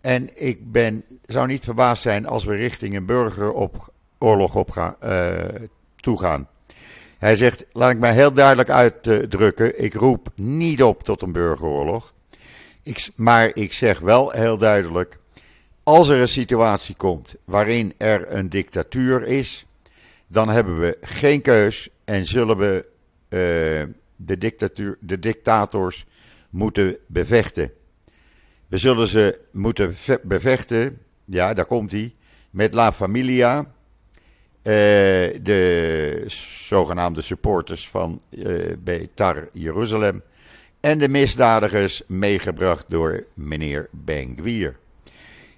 En 0.00 0.44
ik 0.46 0.72
ben, 0.72 1.04
zou 1.26 1.46
niet 1.46 1.64
verbaasd 1.64 2.02
zijn 2.02 2.26
als 2.26 2.44
we 2.44 2.54
richting 2.54 2.96
een 2.96 3.06
burgeroorlog 3.06 4.54
op 4.54 4.70
gaan, 4.70 4.96
uh, 5.04 5.38
toegaan. 5.96 6.48
Hij 7.18 7.36
zegt, 7.36 7.66
laat 7.72 7.90
ik 7.90 7.98
mij 7.98 8.12
heel 8.12 8.32
duidelijk 8.32 8.70
uitdrukken, 8.70 9.82
ik 9.82 9.94
roep 9.94 10.28
niet 10.34 10.82
op 10.82 11.02
tot 11.02 11.22
een 11.22 11.32
burgeroorlog. 11.32 12.12
Ik, 12.82 13.08
maar 13.16 13.50
ik 13.54 13.72
zeg 13.72 13.98
wel 13.98 14.30
heel 14.30 14.56
duidelijk, 14.56 15.20
als 15.82 16.08
er 16.08 16.20
een 16.20 16.28
situatie 16.28 16.94
komt 16.94 17.34
waarin 17.44 17.94
er 17.96 18.32
een 18.32 18.48
dictatuur 18.48 19.26
is, 19.26 19.66
dan 20.26 20.48
hebben 20.48 20.80
we 20.80 20.98
geen 21.00 21.42
keus 21.42 21.88
en 22.04 22.26
zullen 22.26 22.56
we 22.56 22.84
uh, 23.28 23.94
de, 24.16 24.38
dictatuur, 24.38 24.96
de 25.00 25.18
dictators 25.18 26.06
moeten 26.50 26.96
bevechten. 27.06 27.72
We 28.68 28.78
zullen 28.78 29.06
ze 29.06 29.38
moeten 29.50 29.94
bevechten, 30.22 30.98
ja, 31.24 31.54
daar 31.54 31.64
komt 31.64 31.90
hij, 31.90 32.14
met 32.50 32.74
La 32.74 32.92
Familia, 32.92 33.58
uh, 33.58 33.64
de 35.42 36.22
zogenaamde 36.66 37.20
supporters 37.20 37.88
van 37.88 38.20
uh, 38.30 38.72
Betar 38.78 39.48
Jeruzalem, 39.52 40.22
en 40.80 40.98
de 40.98 41.08
misdadigers 41.08 42.02
meegebracht 42.06 42.90
door 42.90 43.24
meneer 43.34 43.88
Ben-Gvir. 43.90 44.76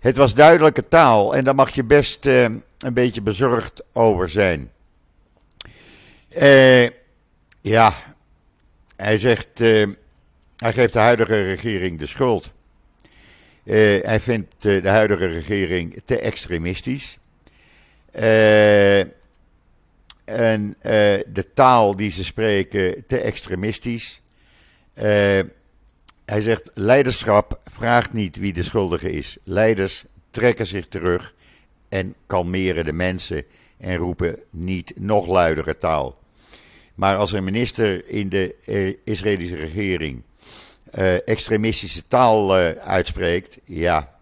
Het 0.04 0.16
was 0.16 0.34
duidelijke 0.34 0.88
taal 0.88 1.34
en 1.34 1.44
daar 1.44 1.54
mag 1.54 1.70
je 1.70 1.84
best 1.84 2.26
uh, 2.26 2.42
een 2.78 2.92
beetje 2.92 3.22
bezorgd 3.22 3.82
over 3.92 4.28
zijn. 4.28 4.70
Uh, 6.42 6.88
ja, 7.60 7.92
hij 8.96 9.18
zegt, 9.18 9.60
uh, 9.60 9.86
hij 10.56 10.72
geeft 10.72 10.92
de 10.92 10.98
huidige 10.98 11.42
regering 11.42 11.98
de 11.98 12.06
schuld. 12.06 12.52
hij 13.64 14.20
vindt 14.20 14.62
de 14.62 14.88
huidige 14.88 15.26
regering 15.26 16.02
te 16.04 16.18
extremistisch. 16.18 17.18
en 20.24 20.76
de 21.26 21.46
taal 21.54 21.96
die 21.96 22.10
ze 22.10 22.24
spreken 22.24 23.06
te 23.06 23.18
extremistisch. 23.20 24.20
Hij 26.24 26.40
zegt: 26.40 26.70
leiderschap 26.74 27.60
vraagt 27.64 28.12
niet 28.12 28.36
wie 28.36 28.52
de 28.52 28.62
schuldige 28.62 29.10
is. 29.10 29.36
Leiders 29.42 30.04
trekken 30.30 30.66
zich 30.66 30.86
terug 30.86 31.34
en 31.88 32.14
kalmeren 32.26 32.84
de 32.84 32.92
mensen 32.92 33.44
en 33.76 33.96
roepen 33.96 34.38
niet 34.50 34.92
nog 34.96 35.26
luidere 35.26 35.76
taal. 35.76 36.18
Maar 36.94 37.16
als 37.16 37.32
een 37.32 37.44
minister 37.44 38.08
in 38.08 38.28
de 38.28 38.54
eh, 38.64 38.94
Israëlische 39.04 39.56
regering 39.56 40.22
uh, 40.98 41.28
extremistische 41.28 42.06
taal 42.06 42.60
uh, 42.60 42.70
uitspreekt, 42.70 43.58
ja, 43.64 44.18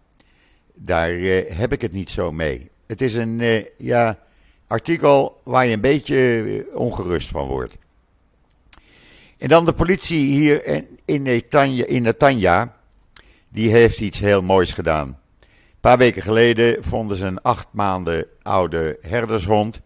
daar 0.75 1.11
heb 1.49 1.73
ik 1.73 1.81
het 1.81 1.93
niet 1.93 2.11
zo 2.11 2.33
mee. 2.33 2.71
Het 2.87 3.01
is 3.01 3.15
een 3.15 3.67
ja, 3.79 4.19
artikel 4.67 5.41
waar 5.45 5.67
je 5.67 5.73
een 5.73 5.81
beetje 5.81 6.67
ongerust 6.75 7.29
van 7.29 7.47
wordt. 7.47 7.77
En 9.43 9.49
dan 9.49 9.65
de 9.65 9.73
politie 9.73 10.27
hier 10.27 10.85
in 11.05 11.23
Netanya, 11.23 11.85
in 11.85 12.15
die 13.49 13.71
heeft 13.71 14.01
iets 14.01 14.21
heel 14.21 14.43
moois 14.43 14.73
gedaan. 14.73 15.09
Een 15.09 15.81
paar 15.81 15.99
weken 15.99 16.23
geleden 16.23 16.85
vonden 16.85 17.17
ze 17.17 17.27
een 17.27 17.43
acht 17.43 17.67
maanden 17.71 18.27
oude 18.43 18.99
herdershond 19.01 19.81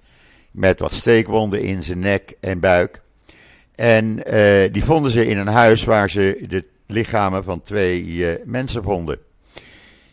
met 0.51 0.81
wat 0.81 0.93
steekwonden 0.93 1.63
in 1.63 1.83
zijn 1.83 1.99
nek 1.99 2.37
en 2.41 2.61
buik. 2.61 3.01
En 3.75 4.35
uh, 4.35 4.73
die 4.73 4.85
vonden 4.85 5.11
ze 5.11 5.27
in 5.27 5.39
een 5.39 5.47
huis 5.47 5.85
waar 5.85 6.11
ze 6.11 6.45
de 6.49 6.65
lichamen 6.87 7.45
van 7.45 7.61
twee 7.61 8.05
uh, 8.05 8.35
mensen 8.45 8.83
vonden. 8.83 9.19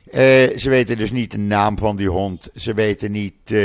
Uh, 0.06 0.21
ze 0.58 0.69
weten 0.69 0.97
dus 0.97 1.12
niet 1.12 1.32
de 1.32 1.38
naam 1.38 1.77
van 1.77 1.95
die 1.95 2.10
hond. 2.10 2.49
Ze 2.56 2.73
weten 2.73 3.12
niet 3.12 3.56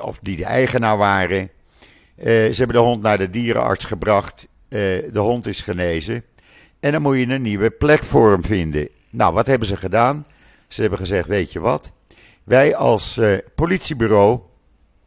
of 0.00 0.18
die 0.22 0.36
de 0.36 0.44
eigenaar 0.44 0.96
waren. 0.96 1.50
Ze 2.22 2.54
hebben 2.56 2.76
de 2.76 2.82
hond 2.82 3.02
naar 3.02 3.18
de 3.18 3.30
dierenarts 3.30 3.84
gebracht. 3.84 4.48
Uh, 4.68 4.78
de 5.12 5.18
hond 5.18 5.46
is 5.46 5.60
genezen. 5.60 6.24
En 6.80 6.92
dan 6.92 7.02
moet 7.02 7.18
je 7.18 7.26
een 7.26 7.42
nieuwe 7.42 7.70
plek 7.70 8.04
voor 8.04 8.30
hem 8.30 8.44
vinden. 8.44 8.88
Nou, 9.10 9.34
wat 9.34 9.46
hebben 9.46 9.68
ze 9.68 9.76
gedaan? 9.76 10.26
Ze 10.68 10.80
hebben 10.80 10.98
gezegd: 10.98 11.28
Weet 11.28 11.52
je 11.52 11.60
wat? 11.60 11.92
Wij 12.44 12.76
als 12.76 13.18
uh, 13.18 13.38
politiebureau, 13.54 14.40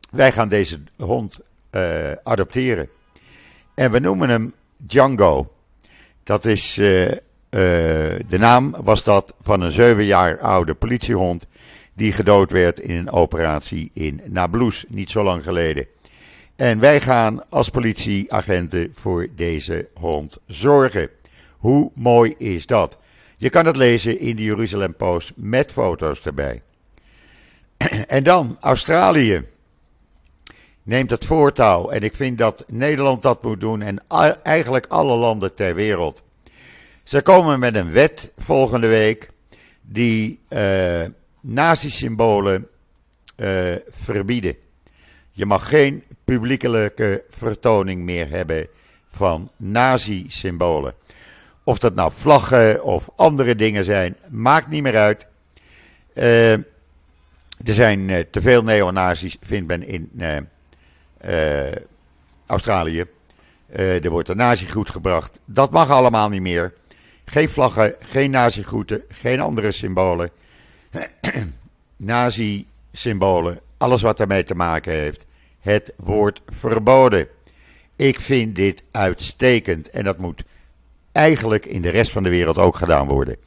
wij 0.10 0.32
gaan 0.32 0.50
deze 0.50 0.80
hond 0.98 1.40
uh, 1.72 2.12
adopteren. 2.24 2.90
En 3.76 3.92
we 3.92 4.00
noemen 4.00 4.30
hem 4.30 4.54
Django. 4.78 5.52
Dat 6.24 6.46
is, 6.46 6.74
de 6.74 8.38
naam 8.38 8.76
was 8.78 9.04
dat 9.04 9.34
van 9.42 9.62
een 9.62 9.72
zeven 9.72 10.06
jaar 10.06 10.40
oude 10.40 10.74
politiehond. 10.74 11.48
Die 11.94 12.12
gedood 12.12 12.52
werd 12.52 12.80
in 12.80 12.96
een 12.96 13.12
operatie 13.12 13.90
in 13.94 14.22
Nablus, 14.26 14.86
niet 14.88 15.10
zo 15.10 15.24
lang 15.24 15.44
geleden. 15.44 15.88
En 16.62 16.80
wij 16.80 17.02
gaan 17.02 17.50
als 17.50 17.70
politieagenten 17.70 18.92
voor 18.94 19.28
deze 19.36 19.88
hond 19.94 20.38
zorgen. 20.48 21.10
Hoe 21.58 21.92
mooi 21.96 22.36
is 22.38 22.66
dat? 22.66 22.98
Je 23.38 23.50
kan 23.50 23.66
het 23.66 23.76
lezen 23.76 24.20
in 24.20 24.36
de 24.36 24.44
Jeruzalem 24.44 24.96
Post 24.96 25.32
met 25.36 25.72
foto's 25.72 26.26
erbij. 26.26 26.62
En 28.08 28.24
dan 28.24 28.58
Australië 28.60 29.46
neemt 30.84 31.10
het 31.10 31.26
voortouw. 31.26 31.90
En 31.90 32.02
ik 32.02 32.16
vind 32.16 32.38
dat 32.38 32.64
Nederland 32.68 33.22
dat 33.22 33.44
moet 33.44 33.60
doen 33.60 33.82
en 33.82 34.04
eigenlijk 34.44 34.86
alle 34.88 35.16
landen 35.16 35.56
ter 35.56 35.76
wereld. 35.76 36.24
Ze 37.04 37.22
komen 37.22 37.60
met 37.60 37.76
een 37.76 37.92
wet 37.92 38.32
volgende 38.38 38.88
week 38.88 39.30
die 39.82 40.40
uh, 40.50 41.02
nazi-symbolen 41.40 42.68
uh, 43.38 43.76
verbieden. 43.90 44.56
Je 45.32 45.46
mag 45.46 45.70
geen 45.70 46.04
publiekelijke 46.38 47.24
vertoning 47.30 48.04
meer 48.04 48.30
hebben 48.30 48.68
van 49.08 49.52
nazi-symbolen. 49.58 50.94
Of 51.64 51.78
dat 51.78 51.96
nou 51.96 52.12
vlaggen 52.14 52.84
of 52.84 53.10
andere 53.16 53.56
dingen 53.56 53.84
zijn, 53.84 54.16
maakt 54.30 54.68
niet 54.68 54.84
meer 54.84 54.98
uit. 54.98 55.28
Uh, 56.14 56.52
er 56.54 56.64
zijn 57.74 58.10
uh, 58.10 58.20
te 58.20 58.42
veel 58.42 58.64
neonazis, 58.64 59.38
vindt 59.42 59.68
men 59.68 59.84
in 59.84 60.12
uh, 61.26 61.72
Australië. 62.46 63.06
er 63.72 64.10
wordt 64.10 64.30
een 64.30 64.38
nazi-goed 64.38 64.90
gebracht. 64.90 65.40
Dat 65.46 65.72
mag 65.72 65.90
allemaal 65.90 66.30
niet 66.30 66.42
meer. 66.42 66.74
Geen 67.26 67.50
vlaggen, 67.50 67.96
geen 68.00 68.32
nazi-groeten, 68.32 69.04
geen 69.08 69.40
andere 69.40 69.72
symbolen. 69.72 70.30
nazi-symbolen, 71.96 73.60
alles 73.78 74.02
wat 74.02 74.18
daarmee 74.18 74.44
te 74.44 74.56
maken 74.56 74.94
heeft. 74.94 75.26
Het 75.62 75.94
wordt 75.96 76.42
verboden. 76.46 77.28
Ik 77.96 78.20
vind 78.20 78.56
dit 78.56 78.84
uitstekend 78.92 79.90
en 79.90 80.04
dat 80.04 80.18
moet 80.18 80.44
eigenlijk 81.12 81.66
in 81.66 81.82
de 81.82 81.90
rest 81.90 82.12
van 82.12 82.24
de 82.24 82.30
wereld 82.30 82.58
ook 82.58 82.76
gedaan 82.76 83.08
worden. 83.08 83.38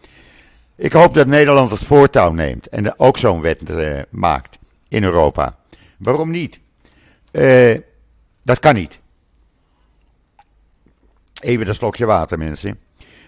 Ik 0.77 0.93
hoop 0.93 1.15
dat 1.15 1.27
Nederland 1.27 1.71
het 1.71 1.85
voortouw 1.85 2.33
neemt 2.33 2.69
en 2.69 2.99
ook 2.99 3.19
zo'n 3.19 3.41
wet 3.41 3.71
uh, 3.71 4.01
maakt 4.11 4.59
in 4.89 5.05
Europa. 5.05 5.59
Waarom 5.99 6.31
niet? 6.31 6.61
Uh, 7.33 7.79
dat 8.43 8.59
kan 8.59 8.75
niet. 8.75 9.01
Even 11.41 11.69
een 11.69 11.75
slokje 11.75 12.07
water, 12.07 12.39
mensen. 12.39 12.79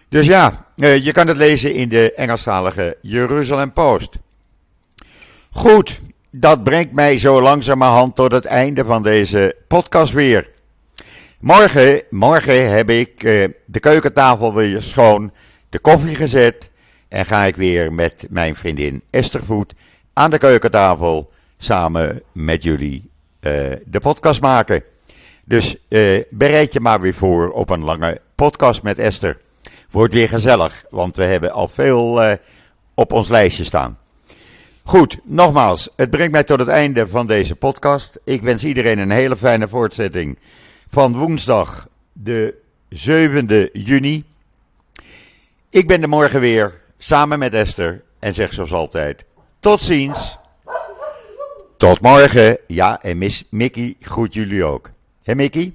Dus 0.08 0.26
ja, 0.26 0.66
uh, 0.76 1.04
je 1.04 1.12
kan 1.12 1.26
het 1.26 1.36
lezen 1.36 1.74
in 1.74 1.88
de 1.88 2.12
Engelstalige 2.12 2.96
Jeruzalem 3.02 3.72
Post. 3.72 4.18
Goed, 5.50 6.00
dat 6.40 6.64
brengt 6.64 6.92
mij 6.92 7.18
zo 7.18 7.42
langzamerhand 7.42 8.14
tot 8.14 8.32
het 8.32 8.44
einde 8.44 8.84
van 8.84 9.02
deze 9.02 9.56
podcast 9.68 10.12
weer. 10.12 10.50
Morgen, 11.40 12.02
morgen 12.10 12.72
heb 12.72 12.90
ik 12.90 13.22
uh, 13.22 13.48
de 13.64 13.80
keukentafel 13.80 14.54
weer 14.54 14.82
schoon, 14.82 15.32
de 15.68 15.78
koffie 15.78 16.14
gezet 16.14 16.70
en 17.08 17.26
ga 17.26 17.44
ik 17.44 17.56
weer 17.56 17.92
met 17.92 18.26
mijn 18.30 18.54
vriendin 18.54 19.02
Esther 19.10 19.44
Voet 19.44 19.72
aan 20.12 20.30
de 20.30 20.38
keukentafel 20.38 21.30
samen 21.56 22.22
met 22.32 22.62
jullie 22.62 23.10
uh, 23.40 23.52
de 23.84 24.00
podcast 24.00 24.40
maken. 24.40 24.82
Dus 25.44 25.76
uh, 25.88 26.22
bereid 26.30 26.72
je 26.72 26.80
maar 26.80 27.00
weer 27.00 27.14
voor 27.14 27.50
op 27.50 27.70
een 27.70 27.84
lange 27.84 28.20
podcast 28.34 28.82
met 28.82 28.98
Esther. 28.98 29.40
Wordt 29.90 30.14
weer 30.14 30.28
gezellig, 30.28 30.84
want 30.90 31.16
we 31.16 31.24
hebben 31.24 31.52
al 31.52 31.68
veel 31.68 32.36
op 32.94 33.12
ons 33.12 33.28
lijstje 33.28 33.64
staan. 33.64 33.98
Goed, 34.86 35.18
nogmaals, 35.24 35.88
het 35.96 36.10
brengt 36.10 36.32
mij 36.32 36.44
tot 36.44 36.58
het 36.58 36.68
einde 36.68 37.06
van 37.06 37.26
deze 37.26 37.56
podcast. 37.56 38.18
Ik 38.24 38.42
wens 38.42 38.64
iedereen 38.64 38.98
een 38.98 39.10
hele 39.10 39.36
fijne 39.36 39.68
voortzetting 39.68 40.38
van 40.90 41.16
woensdag, 41.16 41.88
de 42.12 42.54
7e 42.94 43.72
juni. 43.72 44.24
Ik 45.70 45.86
ben 45.86 46.02
er 46.02 46.08
morgen 46.08 46.40
weer, 46.40 46.80
samen 46.98 47.38
met 47.38 47.54
Esther. 47.54 48.02
En 48.18 48.34
zeg 48.34 48.52
zoals 48.52 48.72
altijd: 48.72 49.24
tot 49.58 49.80
ziens. 49.80 50.38
Tot 51.76 52.00
morgen. 52.00 52.58
Ja, 52.66 53.02
en 53.02 53.18
Miss 53.18 53.44
Mickey 53.50 53.96
groet 54.00 54.34
jullie 54.34 54.64
ook. 54.64 54.90
Hé 55.22 55.34
Mickey? 55.34 55.74